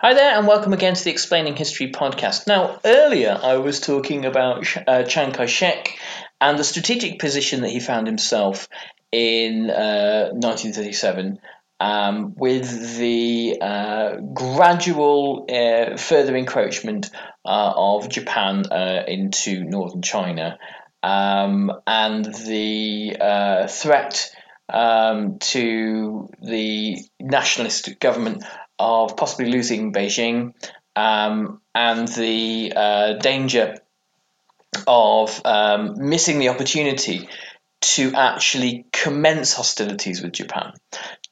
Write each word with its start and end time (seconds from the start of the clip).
Hi 0.00 0.14
there, 0.14 0.38
and 0.38 0.46
welcome 0.46 0.72
again 0.72 0.94
to 0.94 1.02
the 1.02 1.10
Explaining 1.10 1.56
History 1.56 1.90
podcast. 1.90 2.46
Now, 2.46 2.78
earlier 2.84 3.36
I 3.42 3.56
was 3.56 3.80
talking 3.80 4.26
about 4.26 4.64
uh, 4.86 5.02
Chiang 5.02 5.32
Kai 5.32 5.46
shek 5.46 5.98
and 6.40 6.56
the 6.56 6.62
strategic 6.62 7.18
position 7.18 7.62
that 7.62 7.70
he 7.70 7.80
found 7.80 8.06
himself 8.06 8.68
in 9.10 9.68
uh, 9.68 10.28
1937 10.34 11.40
um, 11.80 12.32
with 12.36 12.96
the 12.96 13.58
uh, 13.60 14.16
gradual 14.32 15.46
uh, 15.50 15.96
further 15.96 16.36
encroachment 16.36 17.10
uh, 17.44 17.72
of 17.74 18.08
Japan 18.08 18.66
uh, 18.70 19.02
into 19.08 19.64
northern 19.64 20.02
China 20.02 20.60
um, 21.02 21.72
and 21.88 22.24
the 22.24 23.66
threat 23.68 24.30
um, 24.68 25.40
to 25.40 26.28
the 26.40 26.98
nationalist 27.18 27.98
government 27.98 28.44
of 28.78 29.16
possibly 29.16 29.50
losing 29.50 29.92
Beijing 29.92 30.54
um, 30.96 31.60
and 31.74 32.08
the 32.08 32.72
uh, 32.74 33.12
danger 33.14 33.76
of 34.86 35.40
um, 35.44 36.08
missing 36.08 36.38
the 36.38 36.48
opportunity 36.50 37.28
to 37.80 38.12
actually 38.14 38.86
commence 38.92 39.52
hostilities 39.54 40.22
with 40.22 40.32
Japan. 40.32 40.72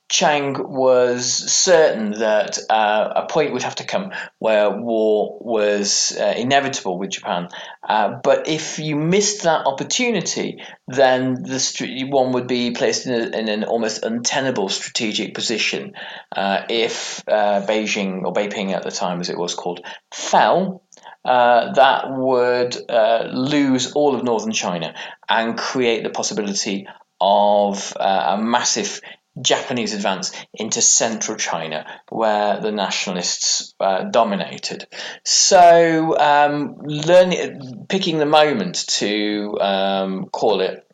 Chiang 0.09 0.55
was 0.59 1.27
certain 1.27 2.13
that 2.13 2.59
uh, 2.71 3.13
a 3.17 3.27
point 3.27 3.53
would 3.53 3.65
have 3.65 3.75
to 3.77 3.85
come 3.85 4.13
where 4.39 4.71
war 4.71 5.39
was 5.41 6.17
uh, 6.17 6.35
inevitable 6.37 6.97
with 6.97 7.11
Japan. 7.11 7.49
Uh, 7.87 8.21
but 8.23 8.47
if 8.47 8.79
you 8.79 8.95
missed 8.95 9.43
that 9.43 9.67
opportunity, 9.67 10.63
then 10.87 11.35
the 11.35 12.07
one 12.09 12.33
would 12.33 12.47
be 12.47 12.71
placed 12.71 13.07
in, 13.07 13.15
a, 13.15 13.37
in, 13.37 13.49
an 13.49 13.65
almost 13.65 14.05
untenable 14.05 14.69
strategic 14.69 15.35
position. 15.35 15.95
Uh, 16.35 16.63
if 16.69 17.25
uh, 17.29 17.63
Beijing, 17.67 18.25
or 18.25 18.33
Beiping 18.33 18.73
at 18.73 18.85
the 18.85 18.93
time 18.93 19.21
as 19.21 19.29
it 19.29 19.39
was 19.39 19.55
called, 19.55 19.85
fell, 20.13 20.85
uh, 21.25 21.73
that 21.73 22.05
would 22.09 22.77
uh, 22.89 23.29
lose 23.33 23.93
all 23.93 24.15
of 24.15 24.23
northern 24.23 24.53
China 24.53 24.95
and 25.29 25.59
create 25.59 26.05
the 26.05 26.11
possibility 26.11 26.87
of 27.21 27.97
uh, 27.99 28.37
a 28.37 28.43
massive 28.43 29.01
Japanese 29.41 29.93
advance 29.95 30.33
into 30.55 30.81
central 30.81 31.37
China, 31.37 31.87
where 32.09 32.61
the 32.61 32.73
nationalists 32.73 33.75
uh, 33.81 34.05
dominated. 34.05 34.87
So, 35.25 36.17
um, 36.19 36.77
learning, 36.79 37.87
picking 37.89 38.19
the 38.19 38.27
moment 38.27 38.87
to 38.99 39.59
um, 39.61 40.27
call 40.27 40.61
it 40.61 40.87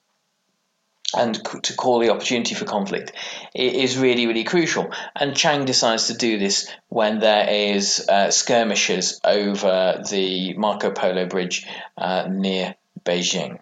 and 1.15 1.35
to 1.63 1.75
call 1.75 1.99
the 1.99 2.11
opportunity 2.11 2.55
for 2.55 2.65
conflict 2.65 3.13
is 3.55 3.99
really, 3.99 4.27
really 4.27 4.45
crucial. 4.45 4.91
And 5.15 5.37
Chiang 5.37 5.65
decides 5.65 6.07
to 6.07 6.15
do 6.15 6.39
this 6.39 6.73
when 6.89 7.19
there 7.19 7.49
is 7.49 8.07
uh, 8.09 8.31
skirmishes 8.31 9.21
over 9.25 10.03
the 10.09 10.55
Marco 10.55 10.91
Polo 10.91 11.27
Bridge 11.27 11.67
uh, 11.99 12.29
near 12.31 12.77
Beijing. 13.05 13.59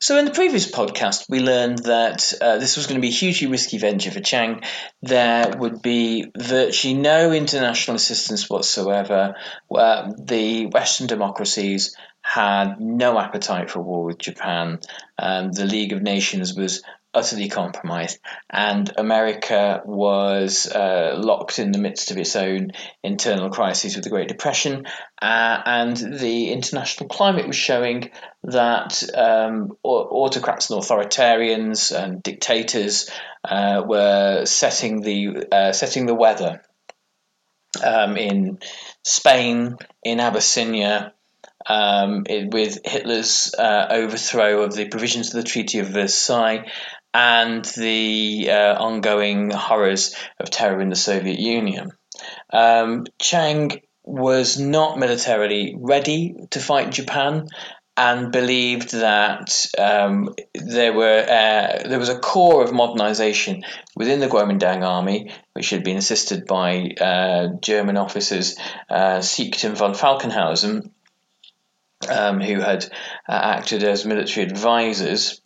So, 0.00 0.18
in 0.18 0.24
the 0.24 0.30
previous 0.30 0.70
podcast, 0.70 1.28
we 1.28 1.40
learned 1.40 1.78
that 1.84 2.32
uh, 2.40 2.58
this 2.58 2.76
was 2.76 2.86
going 2.86 3.00
to 3.00 3.02
be 3.02 3.08
a 3.08 3.18
hugely 3.18 3.48
risky 3.48 3.78
venture 3.78 4.10
for 4.10 4.20
Chiang. 4.20 4.62
There 5.02 5.52
would 5.58 5.82
be 5.82 6.30
virtually 6.36 6.94
no 6.94 7.32
international 7.32 7.96
assistance 7.96 8.48
whatsoever. 8.48 9.34
Uh, 9.70 10.12
the 10.18 10.66
Western 10.66 11.06
democracies 11.06 11.96
had 12.22 12.80
no 12.80 13.18
appetite 13.18 13.70
for 13.70 13.80
war 13.80 14.04
with 14.04 14.18
Japan. 14.18 14.78
Um, 15.18 15.52
the 15.52 15.66
League 15.66 15.92
of 15.92 16.02
Nations 16.02 16.54
was 16.54 16.82
utterly 17.14 17.48
compromised, 17.48 18.18
and 18.48 18.92
America 18.96 19.82
was 19.84 20.66
uh, 20.66 21.14
locked 21.18 21.58
in 21.58 21.72
the 21.72 21.78
midst 21.78 22.10
of 22.10 22.18
its 22.18 22.36
own 22.36 22.72
internal 23.02 23.50
crises 23.50 23.94
with 23.94 24.04
the 24.04 24.10
Great 24.10 24.28
Depression, 24.28 24.86
uh, 25.20 25.62
and 25.64 25.96
the 25.96 26.50
international 26.52 27.08
climate 27.08 27.46
was 27.46 27.56
showing 27.56 28.10
that 28.44 29.02
um, 29.14 29.76
autocrats 29.82 30.70
and 30.70 30.80
authoritarians 30.80 31.92
and 31.96 32.22
dictators 32.22 33.10
uh, 33.44 33.82
were 33.86 34.44
setting 34.44 35.02
the 35.02 35.46
uh, 35.52 35.72
setting 35.72 36.06
the 36.06 36.14
weather 36.14 36.62
um, 37.82 38.16
in 38.16 38.58
Spain, 39.02 39.76
in 40.02 40.20
Abyssinia, 40.20 41.12
um, 41.66 42.24
it, 42.28 42.52
with 42.52 42.80
Hitler's 42.84 43.54
uh, 43.56 43.86
overthrow 43.90 44.62
of 44.62 44.74
the 44.74 44.88
provisions 44.88 45.28
of 45.28 45.42
the 45.42 45.48
Treaty 45.48 45.78
of 45.78 45.88
Versailles 45.88 46.70
and 47.14 47.64
the 47.64 48.48
uh, 48.50 48.74
ongoing 48.82 49.50
horrors 49.50 50.14
of 50.40 50.50
terror 50.50 50.80
in 50.80 50.88
the 50.88 50.96
Soviet 50.96 51.38
Union. 51.38 51.92
Um, 52.52 53.06
Chiang 53.20 53.80
was 54.04 54.58
not 54.58 54.98
militarily 54.98 55.76
ready 55.78 56.34
to 56.50 56.60
fight 56.60 56.90
Japan 56.90 57.48
and 57.96 58.32
believed 58.32 58.92
that 58.92 59.66
um, 59.78 60.34
there 60.54 60.94
were 60.94 61.20
uh, 61.20 61.88
there 61.88 61.98
was 61.98 62.08
a 62.08 62.18
core 62.18 62.64
of 62.64 62.72
modernization 62.72 63.64
within 63.94 64.18
the 64.18 64.28
Kuomintang 64.28 64.82
army, 64.82 65.30
which 65.52 65.70
had 65.70 65.84
been 65.84 65.98
assisted 65.98 66.46
by 66.46 66.94
uh, 66.98 67.48
German 67.60 67.98
officers 67.98 68.56
uh, 68.88 69.18
Siechten 69.18 69.76
von 69.76 69.92
Falkenhausen, 69.92 70.90
um, 72.08 72.40
who 72.40 72.60
had 72.60 72.84
uh, 73.28 73.32
acted 73.32 73.84
as 73.84 74.06
military 74.06 74.46
advisors. 74.46 75.41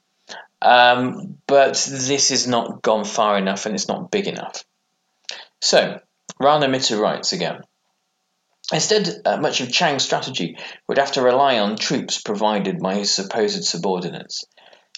Um, 0.63 1.39
but 1.47 1.75
this 1.75 2.31
has 2.31 2.47
not 2.47 2.83
gone 2.83 3.05
far 3.05 3.39
enough 3.39 3.67
and 3.67 3.75
it's 3.75 3.89
not 3.89 4.11
big 4.11 4.27
enough. 4.27 4.65
So, 5.61 6.01
Rana 6.41 6.69
Mitter 6.69 6.97
writes 6.97 7.33
again. 7.33 7.63
Instead, 8.73 9.23
uh, 9.25 9.37
much 9.37 9.61
of 9.61 9.71
Chiang's 9.71 10.05
strategy 10.05 10.59
would 10.89 10.99
have 10.99 11.13
to 11.13 11.23
rely 11.23 11.61
on 11.61 11.77
troops 11.77 12.21
provided 12.21 12.81
by 12.81 12.97
his 12.97 13.15
supposed 13.15 13.65
subordinates. 13.65 14.45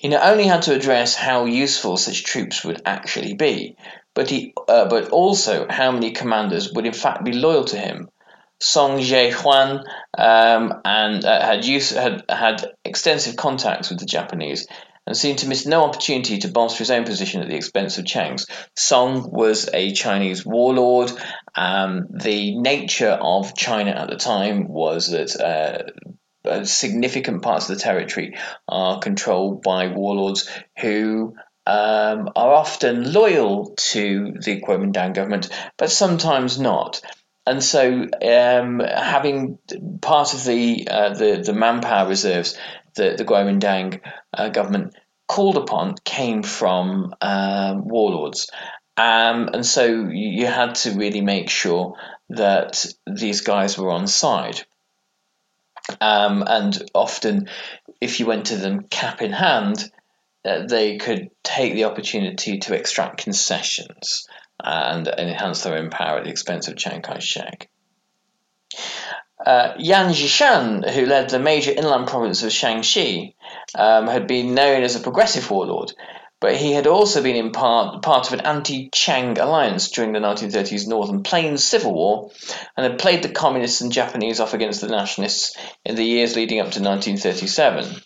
He 0.01 0.09
not 0.09 0.27
only 0.27 0.47
had 0.47 0.63
to 0.63 0.75
address 0.75 1.15
how 1.15 1.45
useful 1.45 1.97
such 1.97 2.25
troops 2.25 2.65
would 2.65 2.81
actually 2.87 3.35
be, 3.35 3.77
but 4.15 4.31
he, 4.31 4.55
uh, 4.69 4.89
but 4.89 5.11
also 5.11 5.67
how 5.69 5.93
many 5.93 6.13
commanders 6.13 6.73
would 6.73 6.87
in 6.87 6.93
fact 6.93 7.25
be 7.25 7.33
loyal 7.33 7.65
to 7.65 7.79
him. 7.79 8.09
Song 8.61 8.99
Zheyuan 8.99 9.85
um, 10.17 10.81
and 10.85 11.25
uh, 11.25 11.41
had, 11.41 11.65
use, 11.65 11.91
had 11.91 12.25
had 12.29 12.73
extensive 12.85 13.37
contacts 13.37 13.91
with 13.91 14.01
the 14.01 14.07
Japanese 14.07 14.67
and 15.09 15.17
seemed 15.17 15.39
to 15.39 15.49
miss 15.49 15.65
no 15.65 15.85
opportunity 15.85 16.37
to 16.37 16.49
bolster 16.49 16.81
his 16.81 16.91
own 16.91 17.05
position 17.05 17.41
at 17.41 17.49
the 17.49 17.57
expense 17.57 17.97
of 17.97 18.05
Chiang's. 18.05 18.47
Song 18.77 19.31
was 19.31 19.71
a 19.73 19.93
Chinese 19.93 20.45
warlord. 20.45 21.11
Um, 21.55 22.09
the 22.11 22.55
nature 22.55 23.19
of 23.19 23.57
China 23.57 23.93
at 23.93 24.11
the 24.11 24.17
time 24.17 24.69
was 24.69 25.11
that 25.11 25.95
uh, 26.45 26.65
significant 26.67 27.41
parts 27.41 27.71
of 27.71 27.77
the 27.79 27.83
territory 27.83 28.37
are 28.69 28.99
controlled 28.99 29.63
by 29.63 29.89
warlords 29.89 30.47
who 30.79 31.35
um, 31.65 32.29
are 32.37 32.53
often 32.53 33.11
loyal 33.11 33.73
to 33.77 34.35
the 34.43 34.61
Kuomintang 34.61 35.15
government, 35.15 35.49
but 35.79 35.91
sometimes 35.91 36.61
not. 36.61 37.01
And 37.47 37.65
so, 37.65 38.07
um, 38.23 38.81
having 38.81 39.59
part 40.03 40.35
of 40.35 40.45
the, 40.45 40.87
uh, 40.91 41.15
the 41.15 41.43
the 41.43 41.55
manpower 41.55 42.07
reserves 42.07 42.59
that 42.99 43.17
the 43.17 43.25
Kuomintang 43.25 44.01
uh, 44.33 44.51
government 44.51 44.95
called 45.27 45.57
upon 45.57 45.95
came 46.05 46.43
from 46.43 47.15
um, 47.21 47.89
warlords. 47.89 48.51
Um, 48.97 49.49
and 49.53 49.65
so 49.65 50.09
you 50.11 50.47
had 50.47 50.75
to 50.77 50.93
really 50.93 51.21
make 51.21 51.51
sure 51.51 51.97
that 52.31 52.85
these 53.07 53.43
guys 53.43 53.79
were 53.79 53.91
on 53.91 54.07
side. 54.07 54.61
Um, 56.01 56.45
and 56.47 56.91
often, 56.95 57.49
if 58.01 58.21
you 58.21 58.27
went 58.27 58.47
to 58.47 58.57
them 58.57 58.85
cap 58.89 59.23
in 59.23 59.33
hand, 59.33 59.91
uh, 60.45 60.67
they 60.67 60.99
could 60.99 61.31
take 61.43 61.75
the 61.75 61.85
opportunity 61.85 62.59
to 62.59 62.75
extract 62.75 63.23
concessions 63.23 64.27
and, 64.63 65.07
and 65.09 65.31
enhance 65.31 65.63
their 65.63 65.79
own 65.79 65.91
power 65.91 66.19
at 66.19 66.25
the 66.25 66.31
expense 66.31 66.69
of 66.69 66.77
Chiang 66.77 67.03
Kai 67.03 67.19
shek. 67.21 67.71
Uh, 69.45 69.75
Yan 69.79 70.13
Xishan, 70.13 70.89
who 70.89 71.07
led 71.07 71.31
the 71.31 71.39
major 71.39 71.71
inland 71.71 72.09
province 72.09 72.43
of 72.43 72.51
Shanxi, 72.51 73.35
um, 73.75 74.09
had 74.09 74.27
been 74.27 74.55
known 74.55 74.83
as 74.83 74.97
a 74.97 75.01
progressive 75.01 75.49
warlord, 75.51 75.93
but 76.41 76.57
he 76.57 76.73
had 76.73 76.87
also 76.87 77.23
been 77.23 77.37
in 77.37 77.53
part, 77.53 78.03
part 78.03 78.27
of 78.27 78.33
an 78.33 78.47
anti 78.47 78.91
Chiang 78.91 79.39
alliance 79.39 79.91
during 79.91 80.13
the 80.13 80.19
1930s 80.19 80.89
Northern 80.89 81.23
Plains 81.23 81.63
Civil 81.63 81.93
War 81.93 82.31
and 82.77 82.85
had 82.85 82.99
played 82.99 83.23
the 83.23 83.29
communists 83.29 83.81
and 83.81 83.93
Japanese 83.93 84.41
off 84.41 84.55
against 84.55 84.81
the 84.81 84.89
nationalists 84.89 85.57
in 85.85 85.95
the 85.95 86.05
years 86.05 86.35
leading 86.35 86.59
up 86.59 86.73
to 86.73 86.83
1937. 86.83 88.03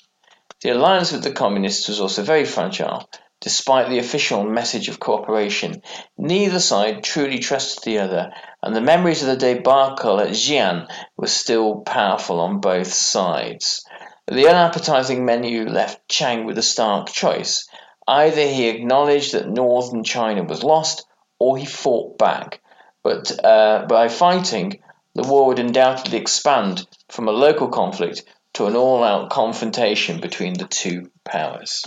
The 0.61 0.71
alliance 0.71 1.13
with 1.13 1.25
the 1.25 1.33
communists 1.33 1.89
was 1.89 2.01
also 2.01 2.23
very 2.23 2.45
fragile, 2.45 3.09
Despite 3.43 3.89
the 3.89 3.99
official 3.99 4.45
message 4.45 4.89
of 4.89 5.01
cooperation, 5.01 5.83
neither 6.17 6.61
side 6.61 7.03
truly 7.03 7.41
trusted 7.41 7.83
the 7.83 7.99
other, 7.99 8.33
and 8.63 8.77
the 8.77 8.81
memories 8.81 9.23
of 9.23 9.29
the 9.29 9.55
debacle 9.55 10.21
at 10.21 10.31
Xi'an 10.31 10.89
were 11.17 11.27
still 11.27 11.81
powerful 11.81 12.41
on 12.41 12.61
both 12.61 12.93
sides. 12.93 13.85
The 14.29 14.49
unappetizing 14.49 15.25
menu 15.25 15.69
left 15.69 16.09
Chiang 16.09 16.45
with 16.45 16.59
a 16.59 16.63
stark 16.63 17.11
choice. 17.11 17.69
Either 18.07 18.43
he 18.43 18.69
acknowledged 18.69 19.33
that 19.33 19.49
northern 19.49 20.05
China 20.05 20.45
was 20.45 20.63
lost, 20.63 21.05
or 21.39 21.57
he 21.57 21.67
fought 21.67 22.19
back. 22.19 22.61
But 23.03 23.45
uh, 23.45 23.87
by 23.89 24.09
fighting, 24.09 24.81
the 25.15 25.25
war 25.25 25.47
would 25.49 25.59
undoubtedly 25.59 26.19
expand 26.19 26.87
from 27.09 27.27
a 27.27 27.33
local 27.33 27.69
conflict 27.69 28.23
to 28.55 28.67
an 28.67 28.77
all 28.77 29.03
out 29.03 29.31
confrontation 29.31 30.21
between 30.21 30.55
the 30.55 30.67
two 30.67 31.11
powers. 31.25 31.85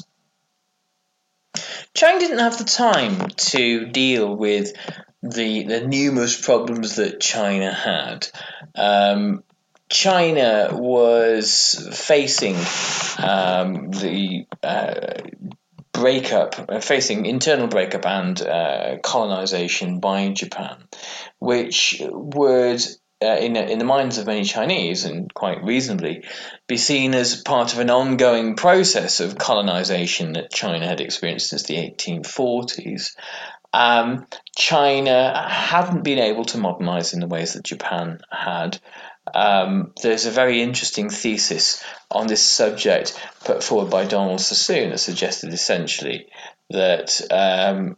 Chiang 1.94 2.20
didn't 2.20 2.40
have 2.40 2.58
the 2.58 2.66
time 2.66 3.30
to 3.30 3.86
deal 3.86 4.36
with 4.36 4.74
the 5.30 5.64
the 5.64 5.88
numerous 5.88 6.40
problems 6.40 6.98
that 6.98 7.20
China 7.20 7.72
had. 7.72 8.28
Um, 8.76 9.44
China 9.90 10.70
was 10.72 11.90
facing 11.94 12.56
um, 13.20 13.92
the 13.92 14.48
uh, 14.64 15.22
breakup, 15.92 16.84
facing 16.84 17.26
internal 17.26 17.68
breakup 17.68 18.06
and 18.06 18.42
uh, 18.42 18.98
colonization 19.04 20.00
by 20.00 20.30
Japan, 20.30 20.84
which 21.40 22.02
would 22.02 22.84
uh, 23.22 23.38
in, 23.40 23.56
in 23.56 23.80
the 23.80 23.86
minds 23.86 24.18
of 24.18 24.28
many 24.28 24.44
Chinese, 24.44 25.06
and 25.06 25.34
quite 25.34 25.64
reasonably, 25.64 26.26
be 26.68 26.76
seen 26.76 27.14
as 27.14 27.42
part 27.42 27.74
of 27.74 27.80
an 27.80 27.90
ongoing 27.90 28.56
process 28.56 29.22
of 29.22 29.38
colonization 29.38 30.34
that 30.34 30.52
China 30.52 30.86
had 30.86 31.00
experienced 31.00 31.50
since 31.50 31.64
the 31.64 31.76
1840s. 31.76 33.16
Um, 33.76 34.26
China 34.56 35.46
hadn't 35.50 36.06
been 36.06 36.20
able 36.20 36.46
to 36.46 36.58
modernize 36.58 37.14
in 37.14 37.20
the 37.20 37.28
ways 37.28 37.54
that 37.54 37.64
Japan 37.66 38.22
had. 38.32 38.80
Um, 39.34 39.92
there's 40.02 40.26
a 40.26 40.32
very 40.32 40.62
interesting 40.62 41.10
thesis 41.10 41.84
on 42.10 42.28
this 42.28 42.42
subject 42.42 43.20
put 43.44 43.62
forward 43.62 43.90
by 43.90 44.06
Donald 44.06 44.40
Sassoon 44.40 44.92
that 44.92 45.00
suggested 45.00 45.52
essentially 45.52 46.28
that 46.70 47.22
um, 47.32 47.98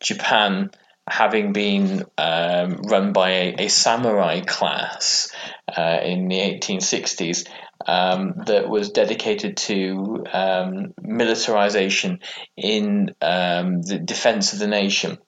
Japan 0.00 0.70
having 1.10 1.52
been 1.52 2.04
um, 2.16 2.82
run 2.82 3.12
by 3.12 3.30
a, 3.30 3.54
a 3.58 3.68
samurai 3.68 4.40
class 4.40 5.32
uh, 5.76 5.98
in 6.02 6.28
the 6.28 6.38
1860s 6.38 7.48
um, 7.86 8.34
that 8.46 8.68
was 8.68 8.90
dedicated 8.90 9.56
to 9.56 10.24
um, 10.32 10.94
militarization 11.00 12.20
in 12.56 13.14
um, 13.22 13.82
the 13.82 13.98
defense 13.98 14.52
of 14.52 14.58
the 14.58 14.66
nation. 14.66 15.18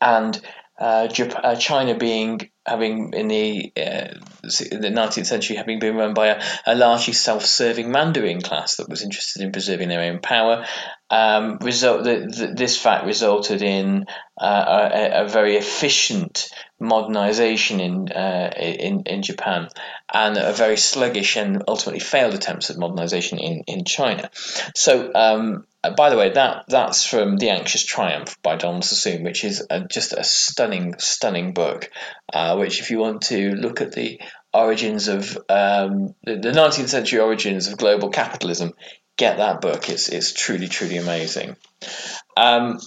And 0.00 0.40
uh, 0.78 1.08
uh, 1.08 1.56
China 1.56 1.96
being 1.96 2.50
having 2.66 3.12
in 3.12 3.28
the 3.28 3.72
uh, 3.76 4.14
the 4.42 4.92
19th 4.92 5.26
century 5.26 5.56
having 5.56 5.78
been 5.78 5.94
run 5.94 6.14
by 6.14 6.28
a, 6.28 6.42
a 6.66 6.74
largely 6.74 7.12
self-serving 7.12 7.90
Mandarin 7.90 8.40
class 8.40 8.76
that 8.76 8.88
was 8.88 9.02
interested 9.02 9.42
in 9.42 9.52
preserving 9.52 9.88
their 9.88 10.10
own 10.10 10.18
power. 10.18 10.66
Um, 11.10 11.58
result 11.60 12.04
the, 12.04 12.26
the, 12.34 12.54
this 12.56 12.80
fact 12.80 13.04
resulted 13.04 13.62
in 13.62 14.06
uh, 14.40 14.88
a, 14.92 15.24
a, 15.24 15.28
very 15.28 15.56
efficient 15.56 16.48
modernization 16.80 17.78
in, 17.78 18.10
uh, 18.10 18.50
in 18.58 19.02
in 19.02 19.22
Japan 19.22 19.68
and 20.12 20.38
a 20.38 20.52
very 20.52 20.78
sluggish 20.78 21.36
and 21.36 21.62
ultimately 21.68 22.00
failed 22.00 22.34
attempts 22.34 22.70
at 22.70 22.78
modernization 22.78 23.38
in, 23.38 23.62
in 23.66 23.84
China. 23.84 24.30
So 24.74 25.12
um, 25.14 25.66
by 25.90 26.10
the 26.10 26.16
way, 26.16 26.30
that 26.30 26.64
that's 26.68 27.04
from 27.04 27.36
The 27.36 27.50
Anxious 27.50 27.84
Triumph 27.84 28.40
by 28.42 28.56
Donald 28.56 28.84
Sassoon, 28.84 29.22
which 29.22 29.44
is 29.44 29.66
a, 29.68 29.86
just 29.86 30.12
a 30.12 30.24
stunning, 30.24 30.94
stunning 30.98 31.52
book. 31.52 31.90
Uh, 32.32 32.56
which, 32.56 32.80
if 32.80 32.90
you 32.90 32.98
want 32.98 33.22
to 33.22 33.54
look 33.54 33.80
at 33.80 33.92
the 33.92 34.20
origins 34.52 35.08
of 35.08 35.36
um, 35.48 36.14
the 36.24 36.52
19th 36.52 36.88
century 36.88 37.20
origins 37.20 37.68
of 37.68 37.76
global 37.76 38.08
capitalism, 38.08 38.72
get 39.16 39.38
that 39.38 39.60
book. 39.60 39.88
It's 39.88 40.08
it's 40.08 40.32
truly, 40.32 40.68
truly 40.68 40.96
amazing. 40.96 41.56
Um, 42.36 42.80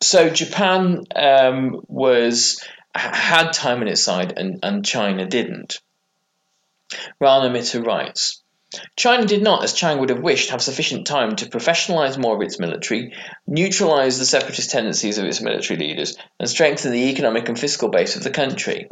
so 0.00 0.28
Japan 0.28 1.04
um, 1.14 1.80
was 1.88 2.62
had 2.94 3.52
time 3.52 3.80
on 3.80 3.88
its 3.88 4.02
side, 4.02 4.34
and, 4.36 4.60
and 4.62 4.84
China 4.84 5.26
didn't. 5.26 5.80
Rana 7.20 7.50
Mitter 7.50 7.82
writes. 7.82 8.42
China 8.96 9.24
did 9.24 9.42
not, 9.42 9.62
as 9.62 9.72
Chiang 9.72 9.98
would 10.00 10.10
have 10.10 10.20
wished, 10.20 10.50
have 10.50 10.62
sufficient 10.62 11.06
time 11.06 11.36
to 11.36 11.46
professionalize 11.46 12.18
more 12.18 12.34
of 12.34 12.42
its 12.42 12.58
military, 12.58 13.14
neutralize 13.46 14.18
the 14.18 14.26
separatist 14.26 14.70
tendencies 14.70 15.18
of 15.18 15.24
its 15.24 15.40
military 15.40 15.78
leaders, 15.78 16.16
and 16.40 16.48
strengthen 16.48 16.90
the 16.90 17.10
economic 17.10 17.48
and 17.48 17.58
fiscal 17.58 17.88
base 17.88 18.16
of 18.16 18.24
the 18.24 18.30
country. 18.30 18.88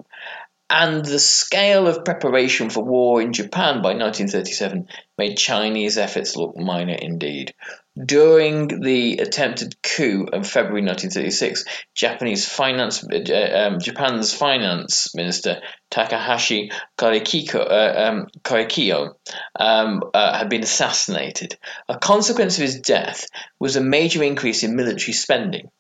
And 0.73 1.05
the 1.05 1.19
scale 1.19 1.87
of 1.87 2.03
preparation 2.03 2.71
for 2.71 2.83
war 2.83 3.21
in 3.21 3.35
Japan 3.35 3.83
by 3.83 3.91
1937 3.91 4.89
made 5.19 5.37
Chinese 5.37 5.99
efforts 5.99 6.35
look 6.35 6.57
minor 6.57 6.95
indeed. 6.95 7.55
During 8.03 8.81
the 8.81 9.19
attempted 9.19 9.75
coup 9.83 10.27
of 10.33 10.49
February 10.49 10.81
1936, 10.81 11.67
Japanese 11.95 12.49
finance, 12.49 13.05
uh, 13.05 13.69
um, 13.69 13.81
Japan's 13.81 14.33
finance 14.33 15.15
minister 15.15 15.61
Takahashi 15.91 16.71
Korekiyo, 16.97 17.55
uh, 17.55 18.09
um, 18.09 18.27
um, 19.57 20.03
uh, 20.15 20.39
had 20.39 20.49
been 20.49 20.63
assassinated. 20.63 21.59
A 21.87 21.99
consequence 21.99 22.57
of 22.57 22.63
his 22.63 22.81
death 22.81 23.27
was 23.61 23.77
a 23.77 23.83
major 23.83 24.23
increase 24.23 24.63
in 24.63 24.75
military 24.75 25.13
spending. 25.13 25.71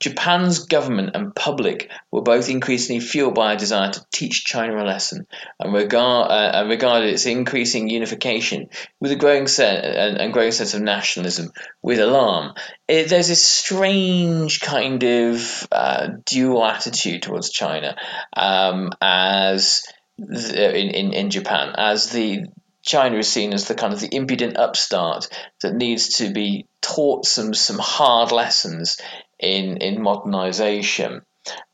Japan's 0.00 0.66
government 0.66 1.10
and 1.14 1.34
public 1.34 1.90
were 2.12 2.22
both 2.22 2.48
increasingly 2.48 3.00
fueled 3.00 3.34
by 3.34 3.52
a 3.52 3.56
desire 3.56 3.90
to 3.90 4.06
teach 4.12 4.44
China 4.44 4.82
a 4.82 4.86
lesson 4.86 5.26
and, 5.58 5.72
regard, 5.72 6.30
uh, 6.30 6.50
and 6.54 6.68
regarded 6.68 7.12
its 7.12 7.26
increasing 7.26 7.90
unification 7.90 8.68
with 9.00 9.10
a 9.10 9.16
growing 9.16 9.48
set 9.48 9.84
and, 9.84 10.18
and 10.18 10.32
growing 10.32 10.52
sense 10.52 10.74
of 10.74 10.82
nationalism 10.82 11.50
with 11.82 11.98
alarm. 11.98 12.54
It, 12.86 13.08
there's 13.08 13.28
this 13.28 13.42
strange 13.42 14.60
kind 14.60 15.02
of 15.02 15.68
uh, 15.72 16.08
dual 16.24 16.64
attitude 16.64 17.22
towards 17.22 17.50
China 17.50 17.96
um, 18.36 18.92
as 19.00 19.82
the, 20.16 20.78
in, 20.78 20.90
in, 20.90 21.12
in 21.12 21.30
Japan 21.30 21.74
as 21.76 22.10
the 22.10 22.46
China 22.82 23.18
is 23.18 23.30
seen 23.30 23.52
as 23.52 23.66
the 23.66 23.74
kind 23.74 23.92
of 23.92 24.00
the 24.00 24.14
impudent 24.14 24.56
upstart 24.56 25.28
that 25.62 25.74
needs 25.74 26.18
to 26.18 26.32
be 26.32 26.66
taught 26.80 27.26
some 27.26 27.52
some 27.52 27.78
hard 27.78 28.32
lessons 28.32 28.98
in 29.38 29.78
in 29.78 30.02
modernization. 30.02 31.22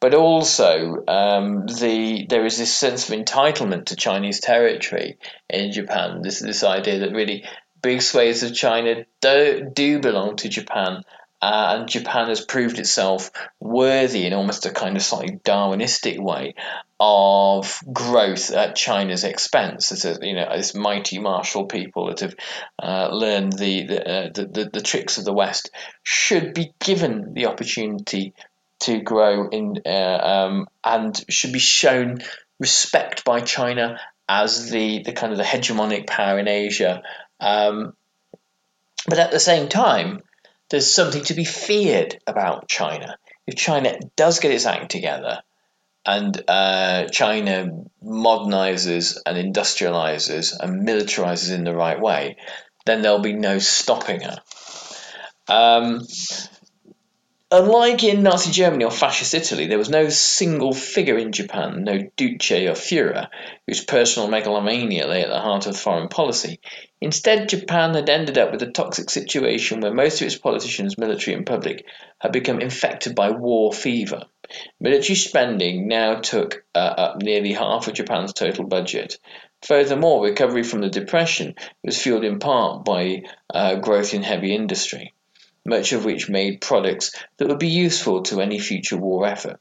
But 0.00 0.14
also, 0.14 1.04
um, 1.08 1.66
the 1.66 2.26
there 2.28 2.44
is 2.44 2.58
this 2.58 2.76
sense 2.76 3.08
of 3.08 3.18
entitlement 3.18 3.86
to 3.86 3.96
Chinese 3.96 4.40
territory 4.40 5.18
in 5.48 5.72
Japan. 5.72 6.22
This 6.22 6.40
this 6.40 6.62
idea 6.62 7.00
that 7.00 7.12
really 7.12 7.44
big 7.82 8.00
swathes 8.00 8.42
of 8.42 8.54
China 8.54 9.04
do, 9.20 9.70
do 9.72 10.00
belong 10.00 10.36
to 10.36 10.48
Japan, 10.48 11.02
uh, 11.44 11.76
and 11.76 11.88
Japan 11.88 12.28
has 12.28 12.40
proved 12.40 12.78
itself 12.78 13.30
worthy 13.60 14.24
in 14.24 14.32
almost 14.32 14.64
a 14.64 14.70
kind 14.70 14.96
of 14.96 15.02
slightly 15.02 15.38
Darwinistic 15.44 16.18
way 16.18 16.54
of 16.98 17.82
growth 17.92 18.50
at 18.50 18.76
China's 18.76 19.24
expense. 19.24 19.92
It's 19.92 20.06
a, 20.06 20.16
you 20.22 20.34
know 20.34 20.48
this 20.56 20.74
mighty 20.74 21.18
martial 21.18 21.66
people 21.66 22.06
that 22.06 22.20
have 22.20 22.34
uh, 22.82 23.08
learned 23.12 23.52
the 23.52 23.86
the, 23.86 24.08
uh, 24.08 24.30
the, 24.32 24.46
the 24.46 24.70
the 24.72 24.80
tricks 24.80 25.18
of 25.18 25.26
the 25.26 25.34
West 25.34 25.70
should 26.02 26.54
be 26.54 26.72
given 26.78 27.34
the 27.34 27.44
opportunity 27.44 28.32
to 28.80 29.02
grow 29.02 29.46
in 29.50 29.82
uh, 29.84 29.88
um, 29.90 30.66
and 30.82 31.24
should 31.28 31.52
be 31.52 31.58
shown 31.58 32.22
respect 32.58 33.22
by 33.22 33.40
China 33.40 34.00
as 34.26 34.70
the, 34.70 35.02
the 35.02 35.12
kind 35.12 35.32
of 35.32 35.36
the 35.36 35.44
hegemonic 35.44 36.06
power 36.06 36.38
in 36.38 36.48
Asia. 36.48 37.02
Um, 37.38 37.94
but 39.06 39.18
at 39.18 39.30
the 39.30 39.40
same 39.40 39.68
time, 39.68 40.22
there's 40.74 40.92
something 40.92 41.22
to 41.22 41.34
be 41.34 41.44
feared 41.44 42.18
about 42.26 42.66
China. 42.66 43.16
If 43.46 43.54
China 43.54 43.96
does 44.16 44.40
get 44.40 44.50
its 44.50 44.66
act 44.66 44.90
together 44.90 45.40
and 46.04 46.42
uh, 46.48 47.04
China 47.12 47.84
modernizes 48.02 49.16
and 49.24 49.38
industrializes 49.38 50.52
and 50.58 50.84
militarizes 50.84 51.54
in 51.54 51.62
the 51.62 51.76
right 51.76 52.00
way, 52.00 52.38
then 52.86 53.02
there'll 53.02 53.20
be 53.20 53.34
no 53.34 53.60
stopping 53.60 54.22
her. 54.22 54.38
Um, 55.46 56.00
Unlike 57.56 58.02
in 58.02 58.24
Nazi 58.24 58.50
Germany 58.50 58.84
or 58.84 58.90
Fascist 58.90 59.32
Italy, 59.32 59.68
there 59.68 59.78
was 59.78 59.88
no 59.88 60.08
single 60.08 60.72
figure 60.72 61.16
in 61.16 61.30
Japan, 61.30 61.84
no 61.84 62.00
Duce 62.16 62.50
or 62.50 62.74
Führer, 62.74 63.28
whose 63.68 63.84
personal 63.84 64.28
megalomania 64.28 65.06
lay 65.06 65.22
at 65.22 65.28
the 65.28 65.38
heart 65.38 65.68
of 65.68 65.78
foreign 65.78 66.08
policy. 66.08 66.58
Instead, 67.00 67.48
Japan 67.48 67.94
had 67.94 68.08
ended 68.08 68.38
up 68.38 68.50
with 68.50 68.60
a 68.62 68.72
toxic 68.72 69.08
situation 69.08 69.80
where 69.80 69.94
most 69.94 70.20
of 70.20 70.26
its 70.26 70.36
politicians, 70.36 70.98
military 70.98 71.36
and 71.36 71.46
public, 71.46 71.86
had 72.18 72.32
become 72.32 72.60
infected 72.60 73.14
by 73.14 73.30
war 73.30 73.72
fever. 73.72 74.24
Military 74.80 75.14
spending 75.14 75.86
now 75.86 76.16
took 76.16 76.64
uh, 76.74 76.78
up 76.78 77.22
nearly 77.22 77.52
half 77.52 77.86
of 77.86 77.94
Japan's 77.94 78.32
total 78.32 78.66
budget. 78.66 79.16
Furthermore, 79.62 80.24
recovery 80.24 80.64
from 80.64 80.80
the 80.80 80.90
Depression 80.90 81.54
was 81.84 82.02
fueled 82.02 82.24
in 82.24 82.40
part 82.40 82.84
by 82.84 83.22
uh, 83.54 83.76
growth 83.76 84.12
in 84.12 84.24
heavy 84.24 84.52
industry 84.52 85.14
much 85.64 85.92
of 85.92 86.04
which 86.04 86.28
made 86.28 86.60
products 86.60 87.12
that 87.36 87.48
would 87.48 87.58
be 87.58 87.68
useful 87.68 88.22
to 88.22 88.40
any 88.40 88.58
future 88.58 88.96
war 88.96 89.26
effort. 89.26 89.60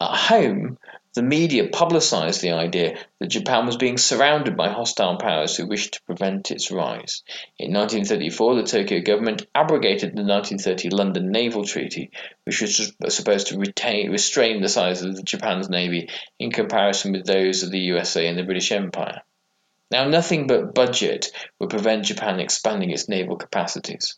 At 0.00 0.16
home, 0.16 0.78
the 1.14 1.22
media 1.22 1.66
publicized 1.66 2.40
the 2.40 2.52
idea 2.52 2.96
that 3.18 3.26
Japan 3.26 3.66
was 3.66 3.76
being 3.76 3.98
surrounded 3.98 4.56
by 4.56 4.68
hostile 4.68 5.16
powers 5.16 5.56
who 5.56 5.66
wished 5.66 5.94
to 5.94 6.02
prevent 6.02 6.52
its 6.52 6.70
rise. 6.70 7.24
In 7.58 7.72
1934, 7.72 8.54
the 8.54 8.62
Tokyo 8.62 9.00
government 9.00 9.46
abrogated 9.54 10.10
the 10.10 10.22
1930 10.22 10.90
London 10.90 11.32
Naval 11.32 11.64
Treaty, 11.64 12.12
which 12.44 12.60
was 12.60 12.92
supposed 13.08 13.48
to 13.48 13.58
retain, 13.58 14.12
restrain 14.12 14.62
the 14.62 14.68
size 14.68 15.02
of 15.02 15.24
Japan's 15.24 15.68
navy 15.68 16.08
in 16.38 16.52
comparison 16.52 17.10
with 17.10 17.26
those 17.26 17.64
of 17.64 17.72
the 17.72 17.80
USA 17.80 18.28
and 18.28 18.38
the 18.38 18.44
British 18.44 18.70
Empire. 18.70 19.22
Now, 19.90 20.06
nothing 20.06 20.46
but 20.46 20.74
budget 20.74 21.32
would 21.58 21.70
prevent 21.70 22.04
Japan 22.04 22.38
expanding 22.38 22.90
its 22.90 23.08
naval 23.08 23.36
capacities. 23.36 24.14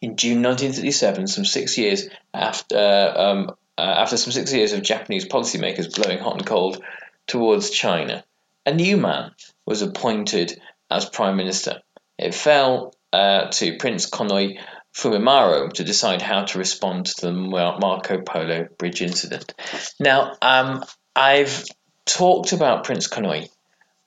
In 0.00 0.16
June 0.16 0.42
1937, 0.42 1.26
some 1.26 1.44
six 1.44 1.78
years 1.78 2.08
after, 2.32 2.76
um, 3.16 3.50
uh, 3.76 3.82
after 3.82 4.16
some 4.16 4.32
six 4.32 4.52
years 4.52 4.72
of 4.72 4.82
Japanese 4.82 5.26
policymakers 5.26 5.94
blowing 5.94 6.18
hot 6.18 6.36
and 6.36 6.46
cold 6.46 6.82
towards 7.26 7.70
China, 7.70 8.24
a 8.66 8.74
new 8.74 8.96
man 8.96 9.32
was 9.66 9.82
appointed 9.82 10.60
as 10.90 11.08
prime 11.08 11.36
minister. 11.36 11.82
It 12.18 12.34
fell 12.34 12.94
uh, 13.12 13.48
to 13.48 13.76
Prince 13.78 14.08
Konoye 14.10 14.58
Fumimaro 14.94 15.72
to 15.74 15.84
decide 15.84 16.22
how 16.22 16.44
to 16.44 16.58
respond 16.58 17.06
to 17.06 17.26
the 17.26 17.32
Marco 17.32 18.20
Polo 18.20 18.68
Bridge 18.78 19.02
incident. 19.02 19.54
Now, 20.00 20.36
um, 20.42 20.84
I've 21.14 21.64
talked 22.04 22.52
about 22.52 22.84
Prince 22.84 23.08
Konoye 23.08 23.48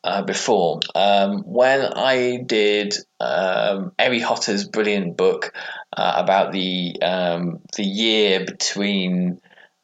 uh, 0.03 0.22
before. 0.24 0.79
Um, 0.96 1.43
when 1.43 1.81
I 1.81 2.38
did 2.38 2.96
um, 3.20 3.91
Eri 3.98 4.20
Hotta's 4.20 4.65
brilliant 4.65 5.17
book 5.17 5.53
uh, 5.96 6.13
about 6.17 6.51
the 6.51 7.01
um, 7.01 7.60
the 7.75 7.84
year 7.84 8.46
between, 8.46 9.41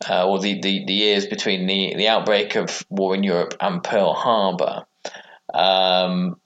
uh, 0.09 0.27
or 0.27 0.39
the, 0.39 0.59
the, 0.61 0.85
the 0.85 0.93
years 0.93 1.25
between 1.25 1.67
the, 1.67 1.95
the 1.95 2.07
outbreak 2.07 2.55
of 2.55 2.85
war 2.89 3.15
in 3.15 3.23
Europe 3.23 3.55
and 3.59 3.83
Pearl 3.83 4.13
Harbor, 4.13 4.85
um, 5.53 6.39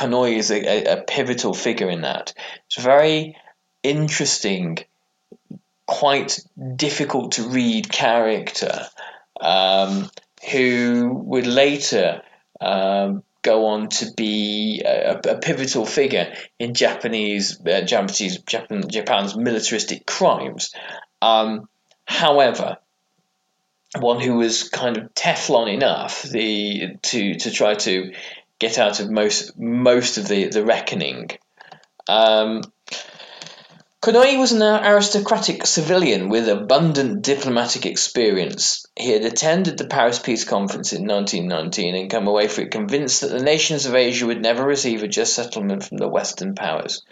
is 0.00 0.50
a, 0.50 0.84
a, 0.84 1.02
pivotal 1.02 1.54
figure 1.54 1.90
in 1.90 2.02
that. 2.02 2.32
It's 2.66 2.78
a 2.78 2.82
very 2.82 3.36
interesting, 3.82 4.78
quite 5.86 6.38
difficult 6.76 7.32
to 7.32 7.48
read 7.48 7.90
character 7.90 8.86
um, 9.40 10.08
who 10.52 11.12
would 11.24 11.46
later 11.46 12.22
um, 12.60 13.22
go 13.42 13.66
on 13.66 13.88
to 13.88 14.12
be 14.16 14.82
a, 14.84 15.18
a, 15.18 15.38
pivotal 15.38 15.86
figure 15.86 16.34
in 16.58 16.74
Japanese, 16.74 17.60
uh, 17.66 17.82
Japanese 17.82 18.38
Japan, 18.38 18.82
Japan's 18.88 19.36
militaristic 19.36 20.06
crimes. 20.06 20.74
Um, 21.22 21.68
however, 22.04 22.78
one 23.98 24.20
who 24.20 24.34
was 24.34 24.68
kind 24.68 24.96
of 24.96 25.14
Teflon 25.14 25.72
enough 25.72 26.22
the 26.22 26.96
to 27.02 27.34
to 27.36 27.50
try 27.50 27.74
to 27.74 28.12
get 28.58 28.78
out 28.78 29.00
of 29.00 29.10
most 29.10 29.58
most 29.58 30.18
of 30.18 30.28
the 30.28 30.48
the 30.48 30.64
reckoning. 30.64 31.30
Um, 32.08 32.62
Konoye 34.00 34.38
was 34.38 34.52
an 34.52 34.62
aristocratic 34.62 35.66
civilian 35.66 36.28
with 36.28 36.48
abundant 36.48 37.22
diplomatic 37.22 37.84
experience. 37.84 38.86
He 38.96 39.10
had 39.10 39.24
attended 39.24 39.76
the 39.76 39.88
Paris 39.88 40.20
Peace 40.20 40.44
Conference 40.44 40.92
in 40.92 41.04
1919 41.04 41.96
and 41.96 42.08
come 42.08 42.28
away 42.28 42.46
from 42.46 42.64
it 42.64 42.70
convinced 42.70 43.22
that 43.22 43.32
the 43.32 43.42
nations 43.42 43.86
of 43.86 43.96
Asia 43.96 44.24
would 44.26 44.40
never 44.40 44.64
receive 44.64 45.02
a 45.02 45.08
just 45.08 45.34
settlement 45.34 45.82
from 45.82 45.96
the 45.96 46.06
Western 46.06 46.54
powers. 46.54 47.02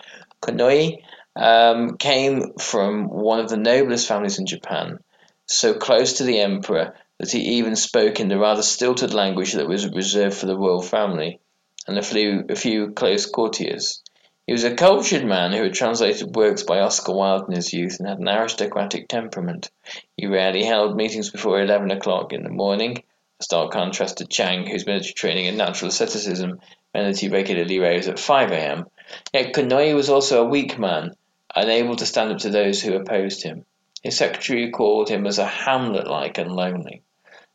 Konoye 0.41 0.99
um, 1.35 1.97
came 1.97 2.53
from 2.61 3.09
one 3.09 3.41
of 3.41 3.49
the 3.49 3.57
noblest 3.57 4.07
families 4.07 4.39
in 4.39 4.47
Japan, 4.47 5.01
so 5.47 5.75
close 5.75 6.15
to 6.15 6.25
the 6.25 6.39
emperor 6.39 6.95
that 7.19 7.33
he 7.33 7.59
even 7.59 7.75
spoke 7.75 8.21
in 8.21 8.29
the 8.29 8.39
rather 8.39 8.63
stilted 8.63 9.13
language 9.13 9.55
that 9.55 9.69
was 9.69 9.89
reserved 9.89 10.37
for 10.37 10.47
the 10.47 10.57
royal 10.57 10.83
family 10.83 11.41
and 11.89 11.99
a 11.99 12.03
few, 12.03 12.45
a 12.49 12.55
few 12.55 12.93
close 12.93 13.27
courtiers. 13.27 14.03
He 14.47 14.53
was 14.53 14.63
a 14.63 14.77
cultured 14.77 15.25
man 15.25 15.53
who 15.53 15.65
had 15.65 15.75
translated 15.75 16.37
works 16.37 16.63
by 16.63 16.79
Oscar 16.79 17.13
Wilde 17.13 17.49
in 17.49 17.57
his 17.57 17.73
youth 17.73 17.99
and 17.99 18.09
had 18.09 18.21
an 18.21 18.29
aristocratic 18.29 19.09
temperament. 19.09 19.73
He 20.17 20.27
rarely 20.27 20.63
held 20.63 20.97
meetings 20.97 21.31
before 21.31 21.61
eleven 21.61 21.91
o'clock 21.91 22.33
in 22.33 22.45
the 22.45 22.51
morning, 22.51 23.03
a 23.41 23.43
stark 23.43 23.73
contrast 23.73 24.19
to 24.19 24.25
Chiang, 24.25 24.65
whose 24.65 24.87
military 24.87 25.15
training 25.15 25.49
and 25.49 25.59
natural 25.59 25.89
asceticism 25.89 26.61
meant 26.95 27.13
that 27.13 27.21
he 27.21 27.29
regularly 27.29 27.81
rose 27.81 28.07
at 28.07 28.21
5 28.21 28.53
a.m. 28.53 28.87
Yet 29.35 29.53
Konoye 29.53 29.97
was 29.97 30.11
also 30.11 30.45
a 30.45 30.49
weak 30.49 30.79
man, 30.79 31.17
unable 31.53 31.97
to 31.97 32.07
stand 32.07 32.31
up 32.31 32.39
to 32.39 32.51
those 32.51 32.81
who 32.81 32.95
opposed 32.95 33.43
him. 33.43 33.65
His 34.05 34.17
secretary 34.17 34.71
called 34.71 35.09
him 35.09 35.27
as 35.27 35.41
a 35.41 35.45
Hamlet 35.45 36.07
like 36.07 36.39
and 36.39 36.55
lonely. 36.55 37.03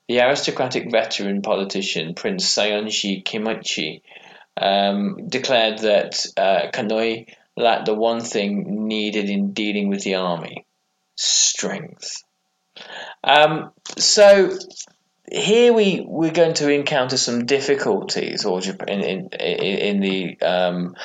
the 0.09 0.19
aristocratic 0.19 0.91
veteran 0.91 1.41
politician 1.41 2.15
Prince 2.15 2.53
Saionji 2.53 3.23
Kinmochi 3.23 4.01
um, 4.57 5.27
declared 5.27 5.79
that 5.79 6.25
uh, 6.37 6.71
Konoye 6.73 7.33
lacked 7.57 7.85
the 7.85 7.93
one 7.93 8.21
thing 8.21 8.87
needed 8.87 9.29
in 9.29 9.53
dealing 9.53 9.89
with 9.89 10.03
the 10.03 10.15
army 10.15 10.65
strength. 11.15 12.23
Um, 13.23 13.71
so 13.97 14.57
here 15.31 15.71
we 15.71 16.03
we're 16.05 16.31
going 16.31 16.55
to 16.55 16.69
encounter 16.69 17.15
some 17.15 17.45
difficulties 17.45 18.45
or 18.45 18.59
in 18.61 19.01
in, 19.01 19.29
in 19.29 19.99
the 20.01 20.41
um, 20.41 20.95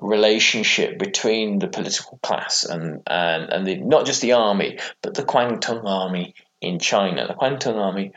relationship 0.00 0.98
between 0.98 1.58
the 1.58 1.68
political 1.68 2.18
class 2.22 2.64
and 2.64 3.02
and, 3.06 3.50
and 3.50 3.66
the, 3.66 3.76
not 3.76 4.06
just 4.06 4.20
the 4.20 4.32
army 4.32 4.78
but 5.02 5.14
the 5.14 5.22
Kwantung 5.22 5.84
army 5.84 6.34
in 6.60 6.78
China. 6.78 7.26
The 7.26 7.34
Kwantung 7.34 7.76
army, 7.76 8.12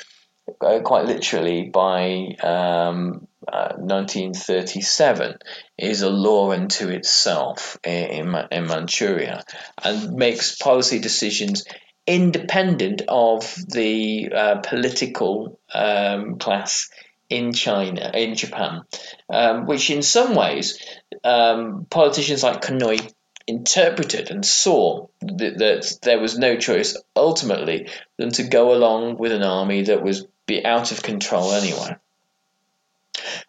uh, 0.62 0.80
quite 0.80 1.06
literally, 1.06 1.70
by 1.70 2.36
um, 2.44 3.28
uh, 3.48 3.74
1937, 3.78 5.38
is 5.78 6.02
a 6.02 6.10
law 6.10 6.52
unto 6.52 6.90
itself 6.90 7.78
in, 7.84 8.36
in, 8.52 8.68
Manchuria 8.68 9.44
and 9.84 10.14
makes 10.14 10.56
policy 10.56 11.00
decisions 11.00 11.66
independent 12.06 13.04
of 13.08 13.56
the 13.68 14.32
uh, 14.36 14.56
political 14.58 15.60
um, 15.74 16.38
class 16.38 16.90
in 17.30 17.54
China, 17.54 18.12
in 18.14 18.36
Japan, 18.36 18.82
um, 19.30 19.66
which 19.66 19.90
in 19.90 20.04
some 20.04 20.36
ways 20.36 20.78
um, 21.24 21.88
politicians 21.90 22.44
like 22.44 22.62
Konoye 22.62 23.12
interpreted 23.48 24.30
and 24.32 24.46
saw 24.46 25.08
that, 25.22 25.58
that, 25.58 25.98
there 26.02 26.20
was 26.20 26.38
no 26.38 26.58
choice 26.58 26.98
ultimately 27.16 27.90
than 28.18 28.30
to 28.32 28.44
go 28.44 28.74
along 28.74 29.18
with 29.18 29.32
an 29.32 29.44
army 29.44 29.84
that 29.84 30.04
was 30.04 30.26
be 30.46 30.66
out 30.66 30.92
of 30.92 31.02
control 31.02 31.52
anyway. 31.52 31.98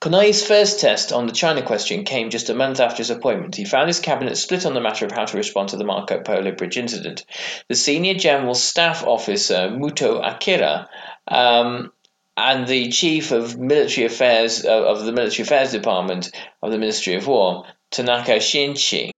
Konoye's 0.00 0.46
first 0.46 0.80
test 0.80 1.12
on 1.12 1.26
the 1.26 1.32
China 1.32 1.62
question 1.62 2.04
came 2.04 2.30
just 2.30 2.50
a 2.50 2.54
month 2.54 2.80
after 2.80 2.98
his 2.98 3.10
appointment. 3.10 3.56
He 3.56 3.64
found 3.64 3.88
his 3.88 4.00
cabinet 4.00 4.36
split 4.36 4.66
on 4.66 4.74
the 4.74 4.80
matter 4.80 5.06
of 5.06 5.12
how 5.12 5.24
to 5.24 5.36
respond 5.36 5.70
to 5.70 5.76
the 5.76 5.84
Marco 5.84 6.20
Polo 6.20 6.52
Bridge 6.52 6.76
incident. 6.76 7.24
The 7.68 7.74
senior 7.74 8.14
general 8.14 8.54
staff 8.54 9.04
officer, 9.04 9.70
Muto 9.70 10.20
Akira, 10.22 10.88
um, 11.26 11.92
and 12.36 12.66
the 12.66 12.90
chief 12.90 13.32
of 13.32 13.58
military 13.58 14.06
affairs 14.06 14.64
uh, 14.64 14.84
of 14.84 15.04
the 15.04 15.12
military 15.12 15.44
affairs 15.44 15.72
department 15.72 16.30
of 16.62 16.70
the 16.70 16.78
Ministry 16.78 17.14
of 17.14 17.26
War, 17.26 17.64
Tanaka 17.90 18.36
Shinichi. 18.36 19.10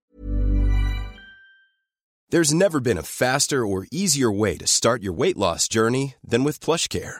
There's 2.29 2.53
never 2.53 2.79
been 2.79 2.97
a 2.97 3.03
faster 3.03 3.65
or 3.65 3.87
easier 3.91 4.31
way 4.31 4.57
to 4.57 4.67
start 4.67 5.01
your 5.01 5.13
weight 5.13 5.37
loss 5.37 5.67
journey 5.67 6.15
than 6.23 6.43
with 6.43 6.59
PlushCare 6.59 7.19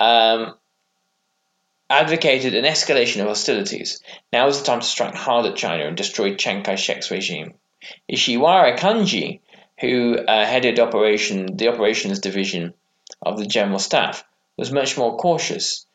Um, 0.00 0.54
advocated 1.88 2.54
an 2.54 2.64
escalation 2.64 3.20
of 3.20 3.28
hostilities. 3.28 4.02
Now 4.32 4.48
is 4.48 4.58
the 4.58 4.64
time 4.64 4.80
to 4.80 4.86
strike 4.86 5.14
hard 5.14 5.46
at 5.46 5.56
China 5.56 5.86
and 5.86 5.96
destroy 5.96 6.34
Chiang 6.34 6.62
Kai-shek's 6.62 7.10
regime. 7.10 7.54
Ishiwara 8.10 8.78
Kanji, 8.78 9.40
who 9.80 10.16
uh, 10.16 10.46
headed 10.46 10.78
operation 10.78 11.56
the 11.56 11.68
operations 11.68 12.20
division 12.20 12.74
of 13.20 13.38
the 13.38 13.46
general 13.46 13.78
staff, 13.78 14.24
was 14.56 14.72
much 14.72 14.96
more 14.96 15.16
cautious. 15.16 15.86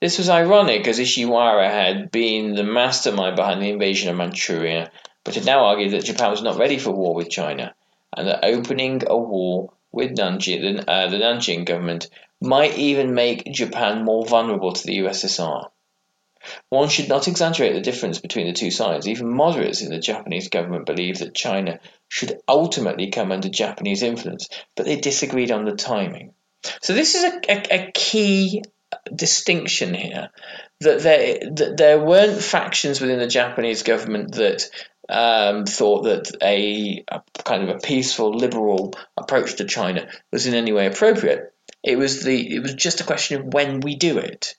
This 0.00 0.18
was 0.18 0.28
ironic, 0.28 0.86
as 0.86 0.98
Ishiwara 0.98 1.70
had 1.70 2.10
been 2.10 2.54
the 2.54 2.64
mastermind 2.64 3.36
behind 3.36 3.62
the 3.62 3.70
invasion 3.70 4.10
of 4.10 4.16
Manchuria, 4.16 4.90
but 5.24 5.36
had 5.36 5.46
now 5.46 5.64
argued 5.64 5.92
that 5.92 6.04
Japan 6.04 6.30
was 6.30 6.42
not 6.42 6.58
ready 6.58 6.78
for 6.78 6.90
war 6.90 7.14
with 7.14 7.30
China, 7.30 7.74
and 8.14 8.28
that 8.28 8.44
opening 8.44 9.02
a 9.06 9.16
war 9.16 9.72
with 9.90 10.14
Nanjing, 10.14 10.84
uh, 10.86 11.08
the 11.08 11.16
Nanjing 11.16 11.64
government 11.64 12.10
might 12.40 12.76
even 12.78 13.14
make 13.14 13.52
Japan 13.52 14.04
more 14.04 14.26
vulnerable 14.26 14.72
to 14.72 14.86
the 14.86 14.98
USSR. 14.98 15.70
One 16.68 16.88
should 16.88 17.08
not 17.08 17.26
exaggerate 17.26 17.74
the 17.74 17.80
difference 17.80 18.20
between 18.20 18.46
the 18.46 18.52
two 18.52 18.70
sides. 18.70 19.08
Even 19.08 19.34
moderates 19.34 19.82
in 19.82 19.90
the 19.90 19.98
Japanese 19.98 20.48
government 20.48 20.86
believed 20.86 21.20
that 21.20 21.34
China 21.34 21.80
should 22.08 22.40
ultimately 22.46 23.10
come 23.10 23.32
under 23.32 23.48
Japanese 23.48 24.02
influence, 24.02 24.48
but 24.76 24.86
they 24.86 24.96
disagreed 24.96 25.50
on 25.50 25.64
the 25.64 25.74
timing. 25.74 26.34
So 26.82 26.92
this 26.92 27.14
is 27.14 27.24
a, 27.24 27.40
a, 27.48 27.88
a 27.88 27.90
key 27.92 28.62
distinction 29.14 29.94
here 29.94 30.30
that 30.80 31.00
there 31.00 31.38
that 31.52 31.76
there 31.76 32.00
weren't 32.00 32.42
factions 32.42 33.00
within 33.00 33.18
the 33.18 33.26
Japanese 33.26 33.82
government 33.82 34.34
that 34.34 34.68
um, 35.08 35.66
thought 35.66 36.04
that 36.04 36.36
a, 36.42 37.04
a, 37.08 37.22
kind 37.44 37.68
of 37.68 37.76
a 37.76 37.78
peaceful 37.78 38.34
liberal 38.34 38.94
approach 39.16 39.56
to 39.56 39.64
China 39.64 40.08
was 40.32 40.46
in 40.46 40.54
any 40.54 40.72
way 40.72 40.86
appropriate. 40.86 41.54
It 41.86 41.96
was 41.96 42.24
the 42.24 42.56
it 42.56 42.62
was 42.62 42.74
just 42.74 43.00
a 43.00 43.04
question 43.04 43.40
of 43.40 43.54
when 43.54 43.78
we 43.78 43.94
do 43.94 44.18
it 44.18 44.56